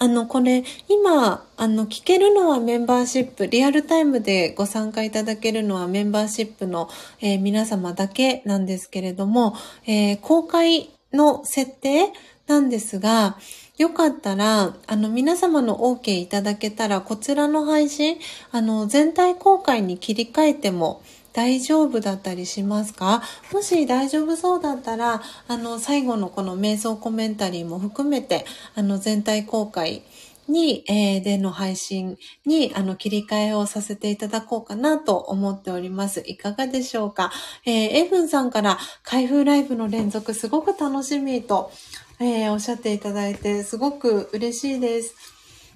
[0.00, 6.90] あの、これ、今、あの、聞けるのはメンバーシップ、リアルタイムでご参加いただけるのはメンバーシップの、
[7.20, 9.54] えー皆様だけなんですけれども、
[9.86, 12.12] えー公開の設定
[12.48, 13.38] なんですが、
[13.78, 18.16] よかったら、あの、皆様の OK いただけたら、こちらの配信、
[18.50, 21.02] あの、全体公開に切り替えても
[21.34, 23.22] 大丈夫だったりしますか？
[23.52, 30.02] もし大丈夫そうだったら、あの、最後のこの瞑想コメンタリーも含めて、あの、全体公開
[30.48, 32.16] に、えーでの配信
[32.46, 36.22] に、あの、切り替えをさせていただこうかなと思っております。
[36.24, 37.30] いかがでしょうか？
[37.66, 41.70] えーエイブンさんから、開封ライブの連続すごく楽しみと、
[42.18, 45.14] えーおっしゃっていただいて、すごく嬉しいです。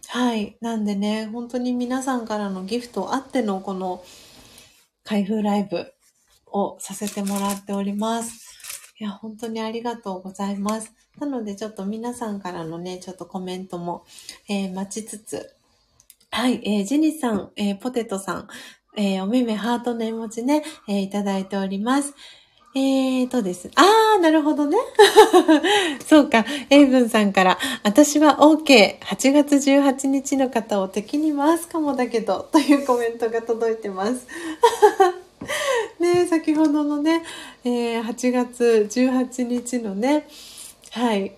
[0.08, 0.56] はい。
[0.62, 4.02] なんでね、本当に皆さんからのギフトあってのこの
[5.04, 5.92] 開封ライブ
[6.46, 8.94] をさせてもらっております。
[8.98, 10.92] いや、本当にありがとうございます。
[11.18, 14.06] なので、ちょっと皆さんからのね、ちょっとコメントも、
[14.48, 15.54] えー待ちつつ、
[16.30, 18.48] はい、えージェニさん、えーポテトさん、
[18.96, 22.14] えーおめめハートの絵文字ね、えいただいております。
[22.72, 23.68] えーとです。
[23.74, 24.76] あー、なるほどね。
[26.06, 26.44] そうか。
[26.70, 29.00] エイブンさんから、私は OK。
[29.00, 34.24] 8月18日の方を敵に回すかもだけど、というコメントが届いてます。
[35.98, 37.24] ね先ほどのね、
[37.64, 40.28] えー8月18日のね、
[40.92, 41.32] はい。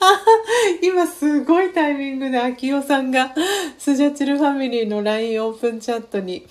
[0.80, 3.34] 今すごいタイミングで秋代さんが
[3.78, 6.46] スジャチルファミリーの LINE オープンチャットに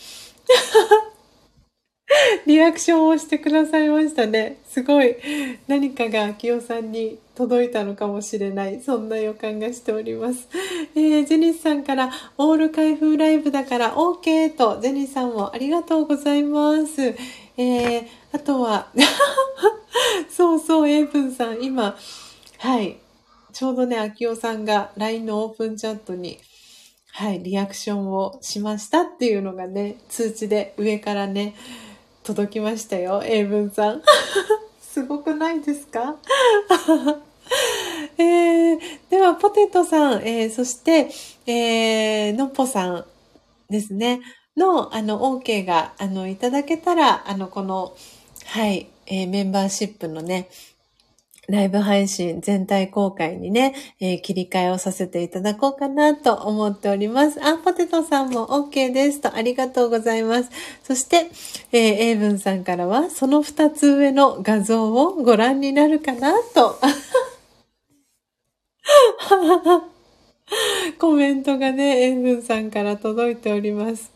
[2.46, 4.58] リアクションをしてくださいましたね。
[4.68, 5.16] すごい
[5.68, 8.82] 何かが秋代さんに届いたのかもしれない。
[8.82, 10.48] そんな予感がしております。
[10.96, 17.16] えージェニスさんからオール開封ライブだから OK と、ジェニスさんもありがとうございます。
[17.58, 18.92] えーあとは、
[20.30, 21.98] そうそう、エイプンさん、今、
[22.60, 22.98] はい、
[23.54, 26.40] ちょうどね、秋代さんが LINE のオープンチャットに、
[27.12, 31.56] はい、リアクションをしましたっていうのがね、通知で上からね、
[32.30, 34.04] 届きましたよ、英文さん。
[34.80, 36.16] すごくないですか？
[38.20, 38.80] えー、
[39.10, 41.10] では、ポテトさん、えー、そして、
[41.48, 43.06] えー、のっぽさん
[43.68, 44.22] ですね、
[44.56, 47.96] の、あの、OK が、あの、いただけたら、あの、この、
[48.46, 50.50] はい、えーメンバーシップのね、
[51.50, 57.44] ライブ配信全体公開にね、えー切り替えをさせていただこうかなと思っております。
[57.44, 60.52] あ、ポテトさんも OK ですとありがとうございます。
[60.84, 61.32] そして、
[61.72, 66.80] えー、エイブンさんからは、その二つ上の画像をご覧になるかなと。
[71.00, 74.12] コメントがね、エイブンさんから届いております。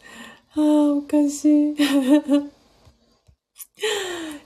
[0.56, 1.76] ああ、おかしい。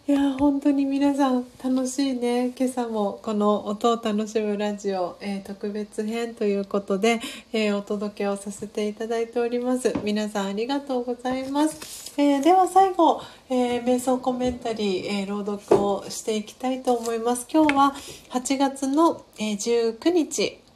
[0.07, 2.53] いや本当に皆さん楽しいね。
[2.57, 7.19] 今朝もこの音を楽しむラジオ、えー、特別編ということで、
[7.51, 9.93] えー、お届けをさせていただいております。
[10.05, 17.45] 皆さんありがとうございます、えー、では最後、え瞑想コメンタリー、え朗読をしていきたいと思います。
[17.53, 17.93] 今日は
[18.29, 20.66] 8月の、え19日。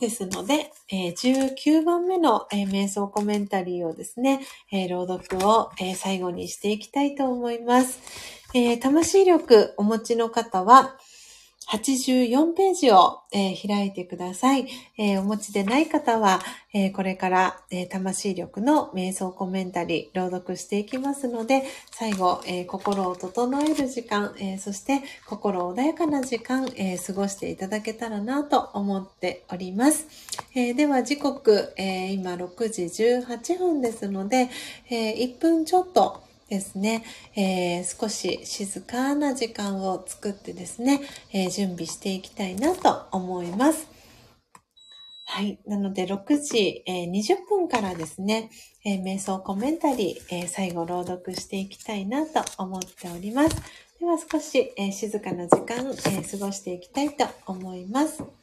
[0.00, 4.40] ですので、えー、19番目の、えー、瞑想コメンタリーをですね、
[4.72, 8.00] えー、朗読を、え最後にしていきたいと思います。
[8.54, 10.96] え魂力お持ちの方は、
[11.70, 14.66] 84ページを、えー、開いてください、
[14.98, 16.40] えー、お持ちでない方は、
[16.74, 30.06] えー、これから、え魂力の瞑想コメンタリー朗読していきますので、最後、え心を整える時間、えそして心穏やかな時間、え過ごしていただけたらなと思っております。
[30.54, 34.48] えでは時刻、え今6時18分ですので、
[34.90, 37.04] え1分ちょっとですね、
[37.36, 41.00] えー、少し静かな時間を作ってですね、
[41.32, 43.88] えー、準備していきたいなと思います。
[45.24, 45.60] はい。
[45.64, 48.50] なので、6時、えー、20分からですね、
[48.84, 53.56] えー、瞑想コメンタリー、えー、最後朗読していきたいなと思っております。
[54.00, 58.39] では少し、え静かな時間、え過ごしていきたいと思います。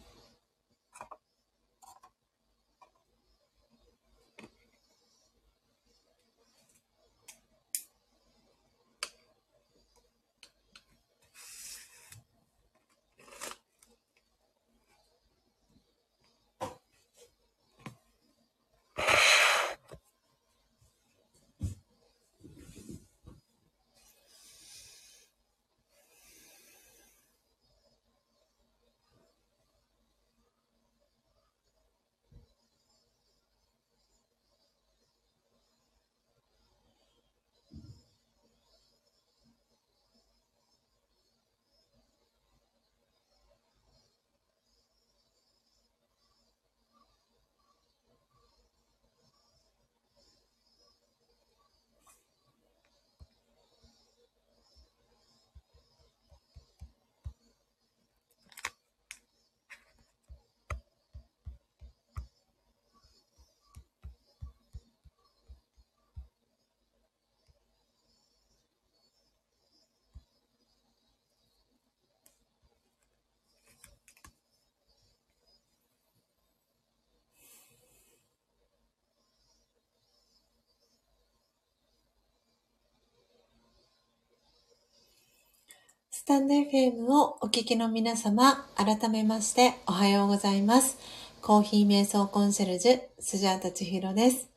[86.27, 90.97] タンド FM をお聞きの皆様、改めましておはようございます。
[91.41, 94.49] コーヒー瞑想コンシェルジュ、スジャータチヒロです。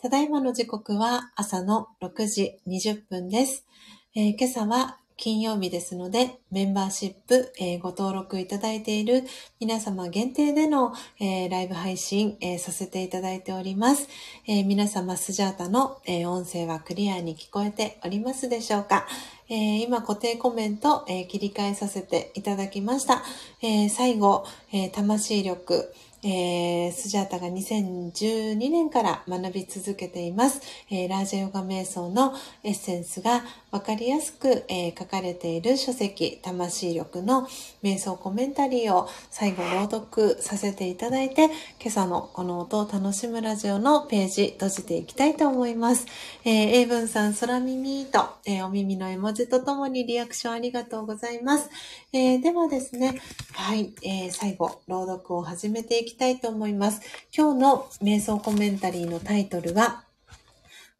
[0.00, 3.66] ただいまの時刻は朝の6時20分です。
[4.14, 9.22] えー、今朝は金曜日ですので、メンバーシップ、えー、ご登録いただいている
[9.60, 14.08] 皆様限定での、えー、ライブ配信、えー、させていただいております。
[14.48, 19.06] え皆様スジャータの、え音声はクリアに聞こえておりますでしょうか、
[19.50, 23.22] え今固定コメント、え切り替えさせていただきました。
[23.60, 25.92] え最後、え魂力、
[26.22, 30.60] えー、スジャータが2012年から学び続けています、
[30.90, 37.46] えー、ラージャヨガ瞑想のエッセンスがわかりやすく、えー、書かれている書籍、魂力の
[37.82, 41.52] 瞑想コメンタリーを最後朗読させていただいて、今
[41.86, 46.06] 朝のこの音を楽しむラジオのページ閉じていきたいと思います。
[46.44, 51.70] えー、英文さん、空耳と、えー、お耳の絵文字とともにリアクションありがとうございます。
[52.12, 53.20] えー、ではですね、
[53.52, 57.00] はい、えー、最後、朗読を始めていききたいと思います。
[57.36, 60.04] 今日の瞑想コメンタリーのタイトルは、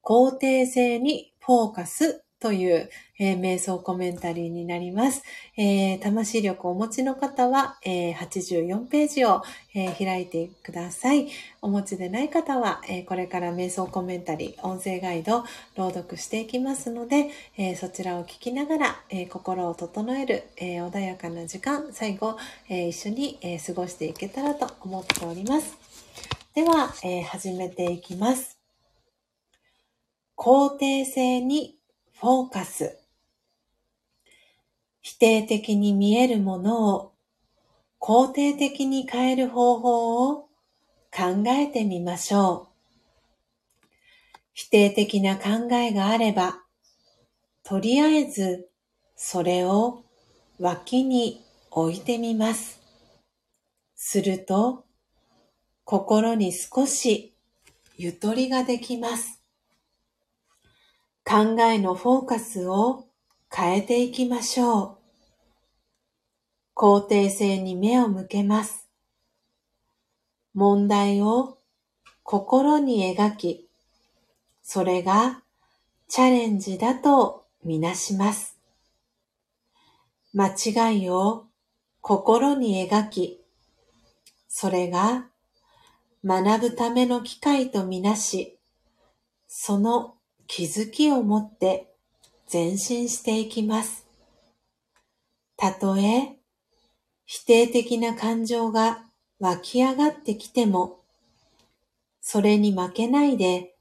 [0.02, 2.88] 肯定性にフォーカスという、
[3.18, 5.22] えー、瞑想コメンタリーになります。
[5.58, 9.42] えー、魂力をお持ちの方は、えー、84ページを、
[9.72, 11.28] え開いてください。
[11.62, 15.44] お持ちでない方は、えこれから瞑想コメンタリー、音声ガイド、
[15.76, 22.36] 朗読していきますので、えそちらを聞きながら、え心を整える、え穏やかな時間、最後、
[22.68, 25.76] え一緒に、え過ごしていけたらと思っております。
[26.54, 28.58] では、え始めていきます。
[30.36, 31.79] 肯定性に
[32.20, 32.98] フォーカス。
[35.00, 37.12] 否定的に見えるものを
[37.98, 40.42] 肯定的に変える方法を
[41.10, 42.68] 考えてみましょ
[43.84, 43.86] う。
[44.52, 46.58] 否定的な考えがあれば、
[47.62, 48.68] とりあえず
[49.16, 50.02] それを
[50.58, 52.82] 脇に置いてみます。
[53.96, 54.84] すると、
[55.84, 57.34] 心に少し
[57.96, 59.39] ゆとりができます。
[61.24, 63.06] 考えのフォーカスを
[63.52, 64.96] 変えていきましょう。
[66.74, 68.88] 肯定性に目を向けます。
[70.54, 71.58] 問題を
[72.22, 73.68] 心に描き、
[74.62, 75.42] それが
[76.08, 78.56] チャレンジだとみなします。
[80.32, 81.46] 間違いを
[82.00, 83.40] 心に描き、
[84.48, 85.26] それが
[86.24, 88.58] 学ぶための機会とみなし、
[89.48, 90.14] その
[90.52, 91.86] 気づきを持って
[92.52, 94.04] 前進していきます。
[95.56, 96.38] たとえ
[97.24, 99.04] 否定的な感情が
[99.38, 101.02] 湧き上がってきても、
[102.20, 103.76] それに負けないで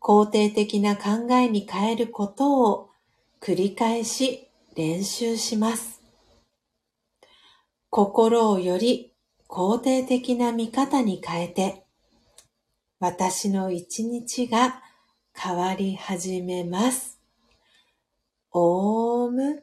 [0.00, 2.88] 肯定的な考えに変えることを
[3.38, 6.00] 繰り返し練習します。
[7.90, 9.12] 心をより
[9.48, 11.84] 肯定的な見方に変えて、
[13.00, 14.82] 私の一日が
[15.36, 17.18] 変わり始めます。
[18.52, 19.62] オーム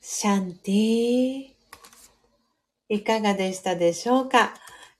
[0.00, 1.46] シャンティ
[2.88, 4.54] いかがでしたでしょうか？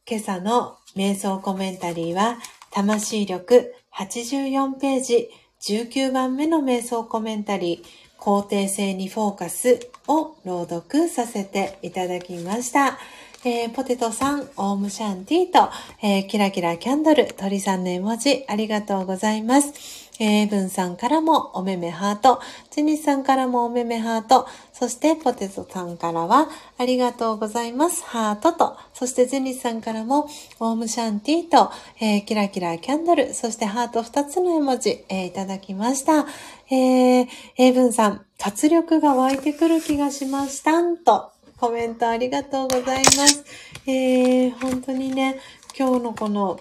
[0.08, 2.38] 今朝の瞑想コメンタリーは、
[2.70, 5.30] 魂力84ページ
[5.60, 12.98] 19番目の瞑想コメンタリー、肯定性にフォーカスを朗読させていただきました。
[13.44, 15.68] えー、ポテトさん、オームシャンティと、
[16.00, 20.01] えー、キラキラキャンドル、鳥さんの絵文字、ありがとうございます。
[20.22, 22.40] えー、ブンさんからもおめめハート、
[22.70, 30.28] ジェニスさんからもおめめハート、そしてポテトさんからはありがとうございます、ハートと、そしてジェニスさんからも
[30.60, 36.24] オームシャンティーと、えー、キラキラキャンドル、そしてハート2つの絵文字、えー、いただきました。
[36.70, 37.28] えー、
[37.58, 43.44] エイブンさん、活力が湧いてくる気がしましたと、コメントありがとうございます。
[43.88, 45.40] えー、本当にね、
[45.76, 46.60] 今日のこの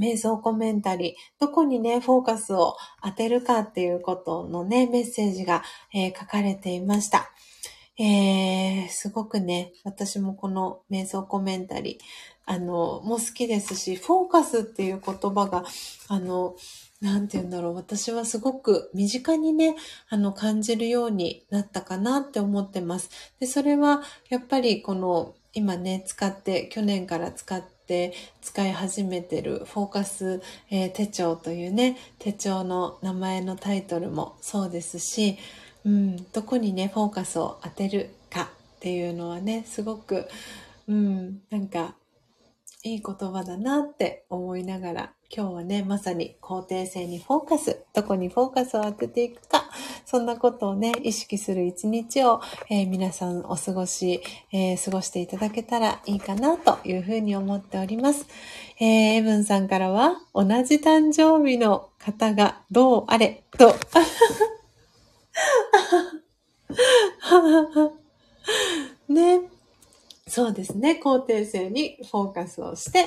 [0.00, 5.62] 瞑想コメンタリー、どこにね、フォーカスを当てるかっていうことのね、メッセージが、
[5.94, 7.30] えー、書かれていました。
[7.98, 12.04] えー、すごくね、私もこの瞑想コメンタリー、
[12.46, 15.64] あの、も好きですし、フォーカスっていう言葉が、
[16.08, 16.56] あの、
[17.00, 17.74] なんて言うんだろう。
[17.74, 19.76] 私はすごく身近にね、
[20.08, 23.10] あの、感じるようになったかなって思ってます。
[23.38, 29.64] で、それは、やっぱりこの、今ね、使って、去年から使って、て使い始めてる。
[29.64, 30.40] フォーカス、
[30.70, 35.36] えー、手帳というね、手帳の名前のタイトルもそうですし、
[35.84, 40.28] うん、どこにね、フォーカスを当てるかっていうのはね、すごく、
[40.86, 41.96] うん、なんか、
[42.84, 49.62] いい言葉だなって思いながら今日はね、まさに肯定性にフォーカス、どこにフォーカスを当てていくか、
[50.04, 58.26] そんなことをね、意識する一日を、えー、皆さんお過ごし、えー、過ごしていただけたらいいかなというふうに思っております。
[58.80, 63.44] えー、エブンさんからは、同じ誕生日の方がどうあれ？
[63.56, 63.76] と、
[69.08, 69.42] ね、
[70.26, 73.06] そうですね、肯定性にフォーカスをして、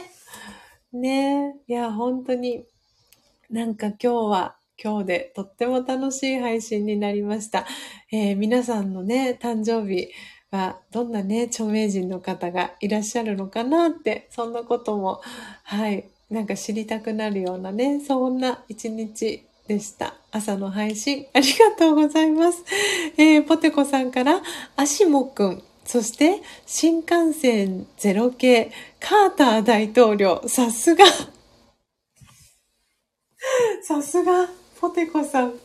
[0.94, 1.74] ねえ。
[1.74, 2.66] いや、本当に、
[3.50, 7.66] なんか今日は今日でとっても楽しい配信になりました。
[8.12, 10.10] えー、皆さんのね、誕生日
[10.52, 15.22] はどんなね、著名人の方がいらっしゃるのかなって、そんなことも、
[15.64, 20.14] はい、なんか知りたくなるようなね、そんな一日でした。
[20.32, 22.64] 朝の配信、ありがとうございます。
[23.18, 24.44] えー、ポテコさんから、
[24.76, 31.06] アシモくん、そして新幹線ゼロ系カーター大統領、さすが。
[33.84, 34.48] さすが
[34.80, 35.54] ポテコさん。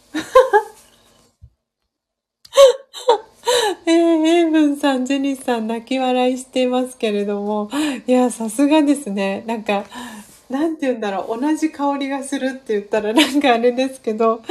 [3.87, 7.71] えー、エイブンさん、ジェニスさん泣き笑いしていますけれども、
[8.07, 9.45] いや、さすがですね。
[9.47, 9.85] なんか、
[10.51, 14.43] なんて言うんだろう、同じ香りがするって言ったらなんかあれですけど、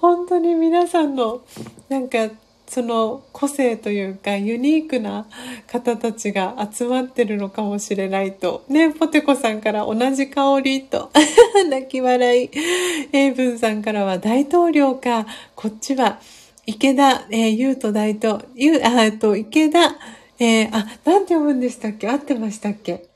[0.00, 1.42] 本当に皆さんの、
[1.88, 2.28] なんか、
[2.70, 5.26] その個性というかユニークな
[5.66, 8.62] 方たちが集まってるのかもしれないと。
[8.68, 11.10] ね、ポテコさんから同じ香りと
[11.68, 12.48] 泣き笑い。
[13.12, 15.26] エイブンさんからは大統領か。
[15.56, 16.20] こっちは
[16.64, 19.96] 池田、えー、優斗大統、ゆうあ、えっと、池田、
[20.38, 22.08] えー、あ、なんて読むんでしたっけ？
[22.08, 23.09] 合ってましたっけ？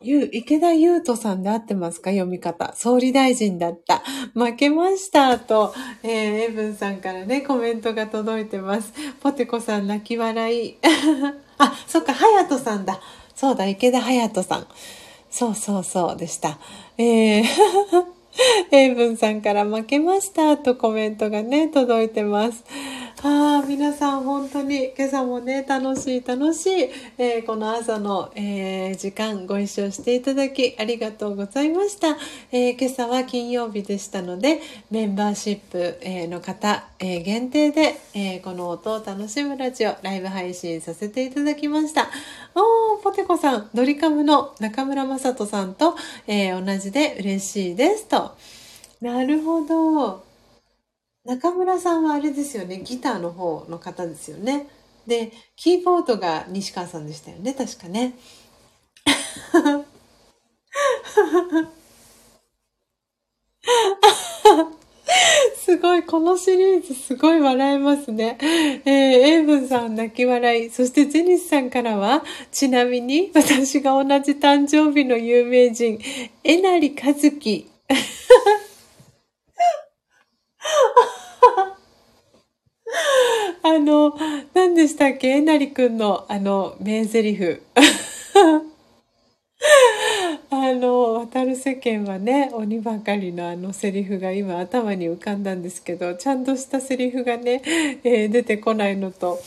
[0.00, 2.10] ゆ、池田優斗さんで合ってますか？
[2.10, 2.72] 読み方。
[2.76, 4.00] 総理大臣だった。
[4.32, 8.92] 負けましたと、えー、エブンさんからね、コメントが届いてます。
[9.20, 10.76] ポテコさん泣き笑い。
[11.58, 13.00] あ、そっか、ハヤトさんだ。
[13.34, 14.66] そうだ、池田ハヤトさん。
[15.30, 16.60] そうそうそうでした。
[16.96, 17.44] えー
[18.70, 22.62] エイブンさんから負けましたとコメントがね、届いてます。
[23.24, 32.16] あ、皆さん本当に今朝もね、楽しい楽しい、えー、この朝の、えー、時間ご一緒していただきありがとうございました。
[32.52, 34.60] えー、今朝は金曜日でしたので、
[34.92, 42.08] メンバーシップ、えの方、え限定で、えこの音を楽しむラジオライブ配信させていただきました。
[42.54, 45.96] おー、ポテコさん、ドリカムの中村雅人さんと、
[46.28, 48.36] え同じで嬉しいですと。
[49.00, 50.27] なるほど。
[51.28, 54.66] 中村さんはあれですよね、ギターの方の方ですよね。
[55.06, 58.14] で、キーボードが西川さんでしたよね、確かね。
[65.54, 68.38] すごい、このシリーズすごい笑えますね。
[68.40, 70.70] えー、エイブンさん泣き笑い。
[70.70, 75.98] そしてジェニスさんからは、ちなみに私が同じ誕生日の有名人、
[76.42, 77.70] えなりかずき。
[83.78, 84.14] あの、
[84.54, 85.28] 何でしたっけ？
[85.28, 87.60] えなりくんの、あの、名台詞。
[90.50, 97.62] あの、渡る世間はね、鬼ばかりのあのセリフが今頭に浮かんだんですけど、ちゃんとしたセリフがね、
[98.04, 99.38] えー、出てこないのと、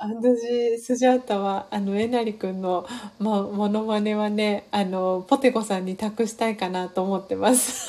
[0.00, 2.86] 私、スジャータは、あの、えなりくんの、
[3.18, 7.88] ま、モノマネはね、あの、ポテコさんに託したいかなと思ってます。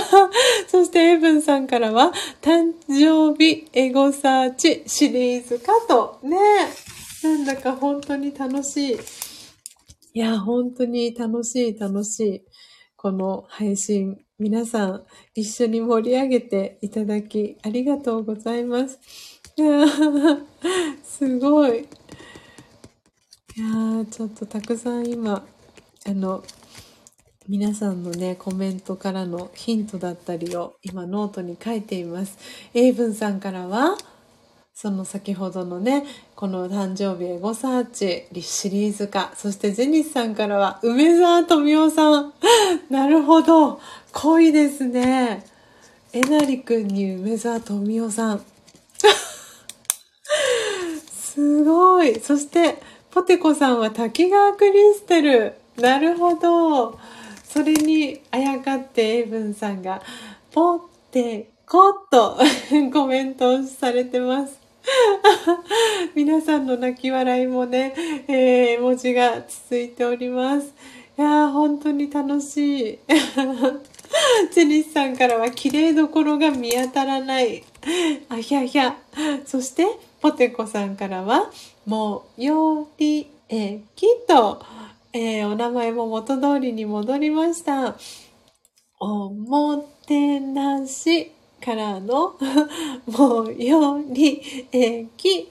[0.68, 6.18] そして、エブンさんからは、誕生日エゴサーチシリーズかと。
[6.22, 6.36] ね
[7.22, 8.98] なんだか本当に楽しい。
[10.12, 12.42] いや、本当に楽しい、楽しい。
[12.96, 15.04] この配信、皆さん
[15.34, 18.98] 一緒に盛り上げていただきありがとうございます。
[19.56, 19.86] い や
[21.02, 21.80] すごい。
[23.56, 25.46] いや、ちょっとたくさん今、
[26.06, 26.42] あの、
[27.46, 32.38] 皆さんのね、コメントからのヒントだったりを今ノートに書いています。
[32.72, 33.98] エイブンさんからは、
[34.72, 36.06] その先ほどのね、
[36.36, 42.32] この誕生日エゴサーチリシリーズ化、そしてゼニスさんからは梅沢富美男さん。
[42.88, 43.78] なるほど。
[44.12, 45.44] 濃いですね。
[46.14, 48.40] えなりくんに梅沢富美男さん。
[51.12, 52.18] すごい。
[52.20, 52.80] そして、
[53.10, 55.52] ポテコさんは滝川クリステル。
[55.76, 56.98] なるほど。
[57.54, 60.02] それにあやかってエイブンさんが、
[60.50, 60.80] ポ
[61.12, 62.36] テコと
[62.92, 64.58] コメントされてます。
[66.16, 67.94] 皆さんの泣き笑いもね、
[68.26, 70.74] えー、文字が続いております。
[71.16, 72.98] いやー、本当に楽しい。
[74.52, 77.62] チェニスさんからは綺麗どころが見当たらない。
[78.30, 78.96] あひゃひゃ。
[79.46, 79.86] そして、
[80.20, 81.52] ポテコさんからは、
[81.86, 84.60] もうよりえきっと、
[85.16, 87.96] えー、お名前も元通りに戻りました。
[88.98, 91.30] おもてなし
[91.64, 92.36] からの
[93.10, 95.48] 最寄り駅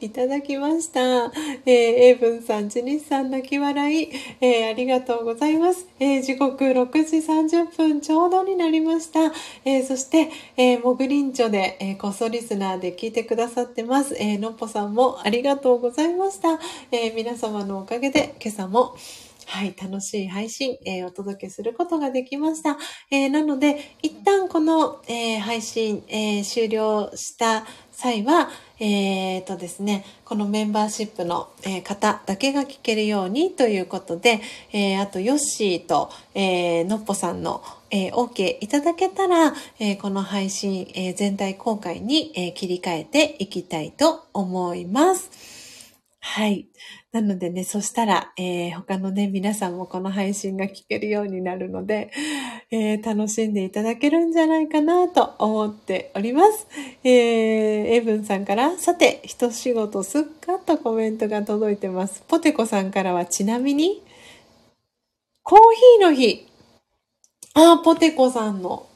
[0.00, 1.00] いただきました。
[1.00, 4.08] えー、エイブンさん、ジニスさん泣き笑い、
[4.40, 5.88] えー、ありがとうございます。
[5.98, 9.32] えー、時刻6時30分ちょうどになりました。
[9.64, 14.14] えそして、えー、モグリンチョで、えこっそリスナーで聞いてくださってます。
[14.20, 16.60] えのっぽさんもありがとうございました。
[16.92, 18.94] え皆様のおかげで今朝も
[19.46, 22.76] はい、楽しい配信、えー、お届けすることができました。
[23.10, 28.50] えー、なので、一旦この、えー、配信、え終了した際は、
[28.80, 34.40] えーとですね、このメンバーシップの、え方だけが聞けるようにということで、
[34.72, 45.55] えあと、ヨッシーと、えのっぽさんの、えー OK いただけたら、えこの配信、え全体公開に、え切り替えていきたいと思います。
[46.36, 46.68] はい。
[47.12, 52.10] なのでね、そしたら、えー、他のね、皆さんもこの配信が聞けるようになるので、
[52.70, 56.66] えー、楽しんでいただけるんじゃないかなと思っております。
[57.04, 57.12] えー、
[57.94, 62.22] エブンさんから、さて、一仕事すっかとコメントが届いてます。
[62.28, 64.02] ポテコさんからは、ちなみに、
[65.42, 66.46] コーヒーの日。
[67.54, 68.86] あ、ポテコさんの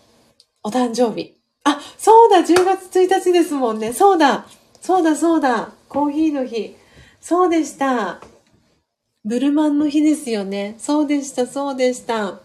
[0.62, 1.38] お誕生日。
[1.64, 3.94] あ、そうだ、10月1日ですもんね。
[3.94, 4.46] そうだ、
[4.82, 6.76] そうだ、そうだ、コーヒーの日。
[7.20, 8.20] そうでした。
[9.24, 10.74] ブルマンの日ですよね。
[10.78, 12.40] そうでした、そうでした。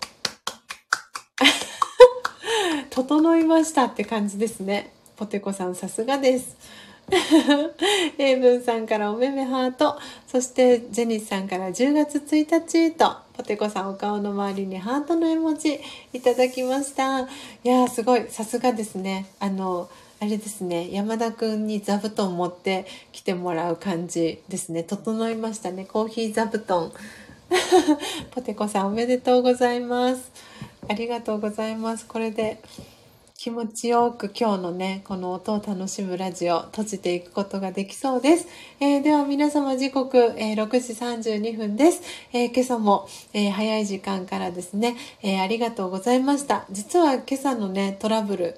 [2.91, 4.91] 整いましたって感じですね。
[5.15, 6.57] ポテコさんさすがです。
[8.17, 9.97] エイブンさんからおめめハート。
[10.27, 15.79] そしてジェニスさんから10月1日と、ポテコさんお顔の周りにハートの絵文字
[16.11, 17.21] いただきました。
[17.21, 17.27] い
[17.63, 19.27] やーすごい、さすがですね。
[19.39, 19.89] あの、
[20.25, 26.91] あれですね山田くんに座布団持ってきてもらう感じですね整いましたねコーヒー座布団
[28.33, 30.31] ポテコさんおめでとうございます
[30.87, 32.59] ありがとうございますこれで
[33.37, 38.47] 気持ちよく今日のね、この音を楽しむラジオ閉じていくことができそうです。
[38.79, 40.93] えー、では皆様時刻、えー、6時
[41.29, 42.01] 32分です。
[42.33, 46.65] えー、今朝も、え早い時間からですね、えありがとうございました。
[46.71, 48.57] 実は今朝のね、トラブル、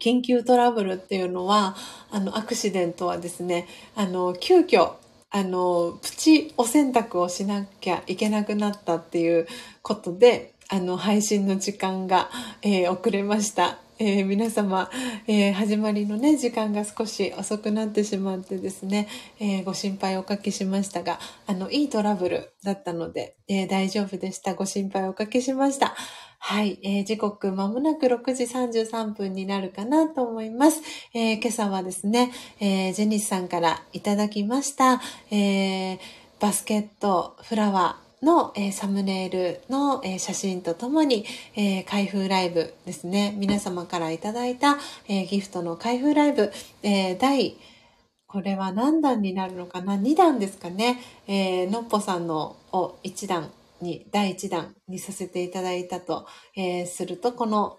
[0.00, 1.76] 緊急トラブルっていうのは、
[2.10, 4.94] あの、アクシデントはですね、あの、急遽、
[5.30, 9.46] あの、プチお洗濯をしなきゃいけなくなったっていう
[9.82, 12.30] ことで、あの、配信の時間が、
[12.62, 13.78] えー、遅れました。
[14.02, 14.90] えー、皆様、
[15.26, 19.08] えー、始まりのね、時間が少し遅くなってしまってですね、
[19.38, 24.54] えご心配おかけしましたが、あの、いいトラブルだったので、え大丈夫でした。
[24.54, 25.94] ご心配おかけしました。
[26.42, 30.80] はい、えー、時刻まもなく6時33分になるかなと思います。
[31.14, 35.00] え今朝はですね、えジェニスさんからいただきました、
[35.30, 35.98] え
[36.40, 41.24] バスケットフラワー、の、えー、サムネイルの、えー、写真とともに、
[41.56, 43.34] えー、開封ライブですね。
[43.38, 46.52] 皆様からいただいた、えギフトの開封ライブ、
[46.82, 47.56] え第、
[48.26, 51.00] これは何段になるのかな ?2 段ですかね。
[51.26, 53.50] えのっぽさんのを1段
[53.82, 56.26] に、第1弾にさせていただいたと、
[56.56, 57.78] えすると、この、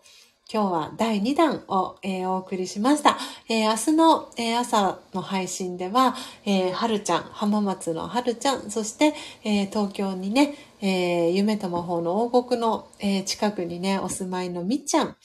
[0.53, 3.18] 今日は第2弾を、えー、お送りしました。
[3.48, 6.14] えー、明日の、えー、朝の配信では、
[6.45, 9.14] え、はるちゃん、浜松のはるちゃん、そして、
[9.45, 15.15] え東京にね、え夢と魔法の王国の、え近くにね、お住まいのみっちゃん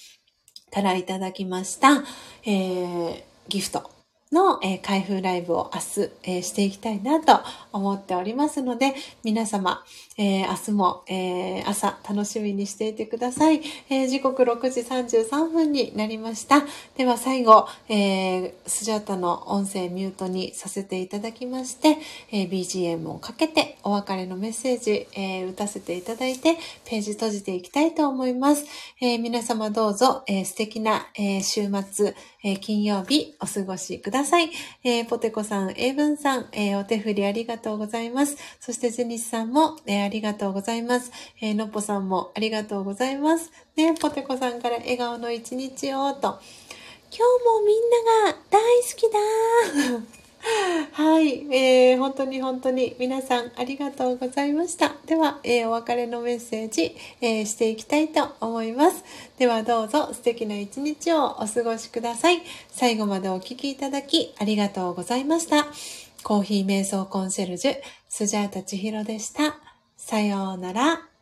[0.71, 2.05] からいただきました、
[2.45, 3.96] えギフト
[4.33, 7.41] の、えー、開封ライブを明日、えー、していきたいなと
[7.73, 9.85] 思っておりますので、皆様、
[10.19, 16.65] えー、明日も、え朝楽しみにしていてください、え時刻6時33分になりました。
[16.97, 21.99] では最後、えスジャータの音声ミュートにさせていただきまして、
[22.33, 28.65] え BGM をかけてお別れのメッセージ、え打たせていただいて、ページ閉じていきたいと思います。
[29.01, 34.16] え皆様どうぞ、え素敵な、え週末、え金曜日お過ごしください。
[34.17, 34.51] ださい
[34.83, 38.37] えー、ポテコさん、エイブンさん、えー、お手振りありがとうございます。
[38.61, 41.13] そしてゼニスさんも、えー、ありがとうございます。
[41.43, 43.53] えー、のっぽさんもありがとうございます。
[43.77, 46.41] ね、ポテコさんから笑顔の一日をと。
[47.11, 49.03] 今日もみんなが大好き
[50.21, 50.26] だ
[50.93, 54.95] はい、えー、本当に本当に皆さんありがとうございました。
[55.07, 59.05] では、えー、お別れのメッセージ、えー、していきたいと思います。
[59.39, 62.43] ではどうぞ素敵な一日をお過ごしください。
[62.71, 65.67] 最後までお聴きいただきありがとうございました。
[66.23, 67.77] コーヒー瞑想コンシェルジュ、
[68.09, 69.57] スジャータ千尋でした。
[69.97, 71.16] さようなら。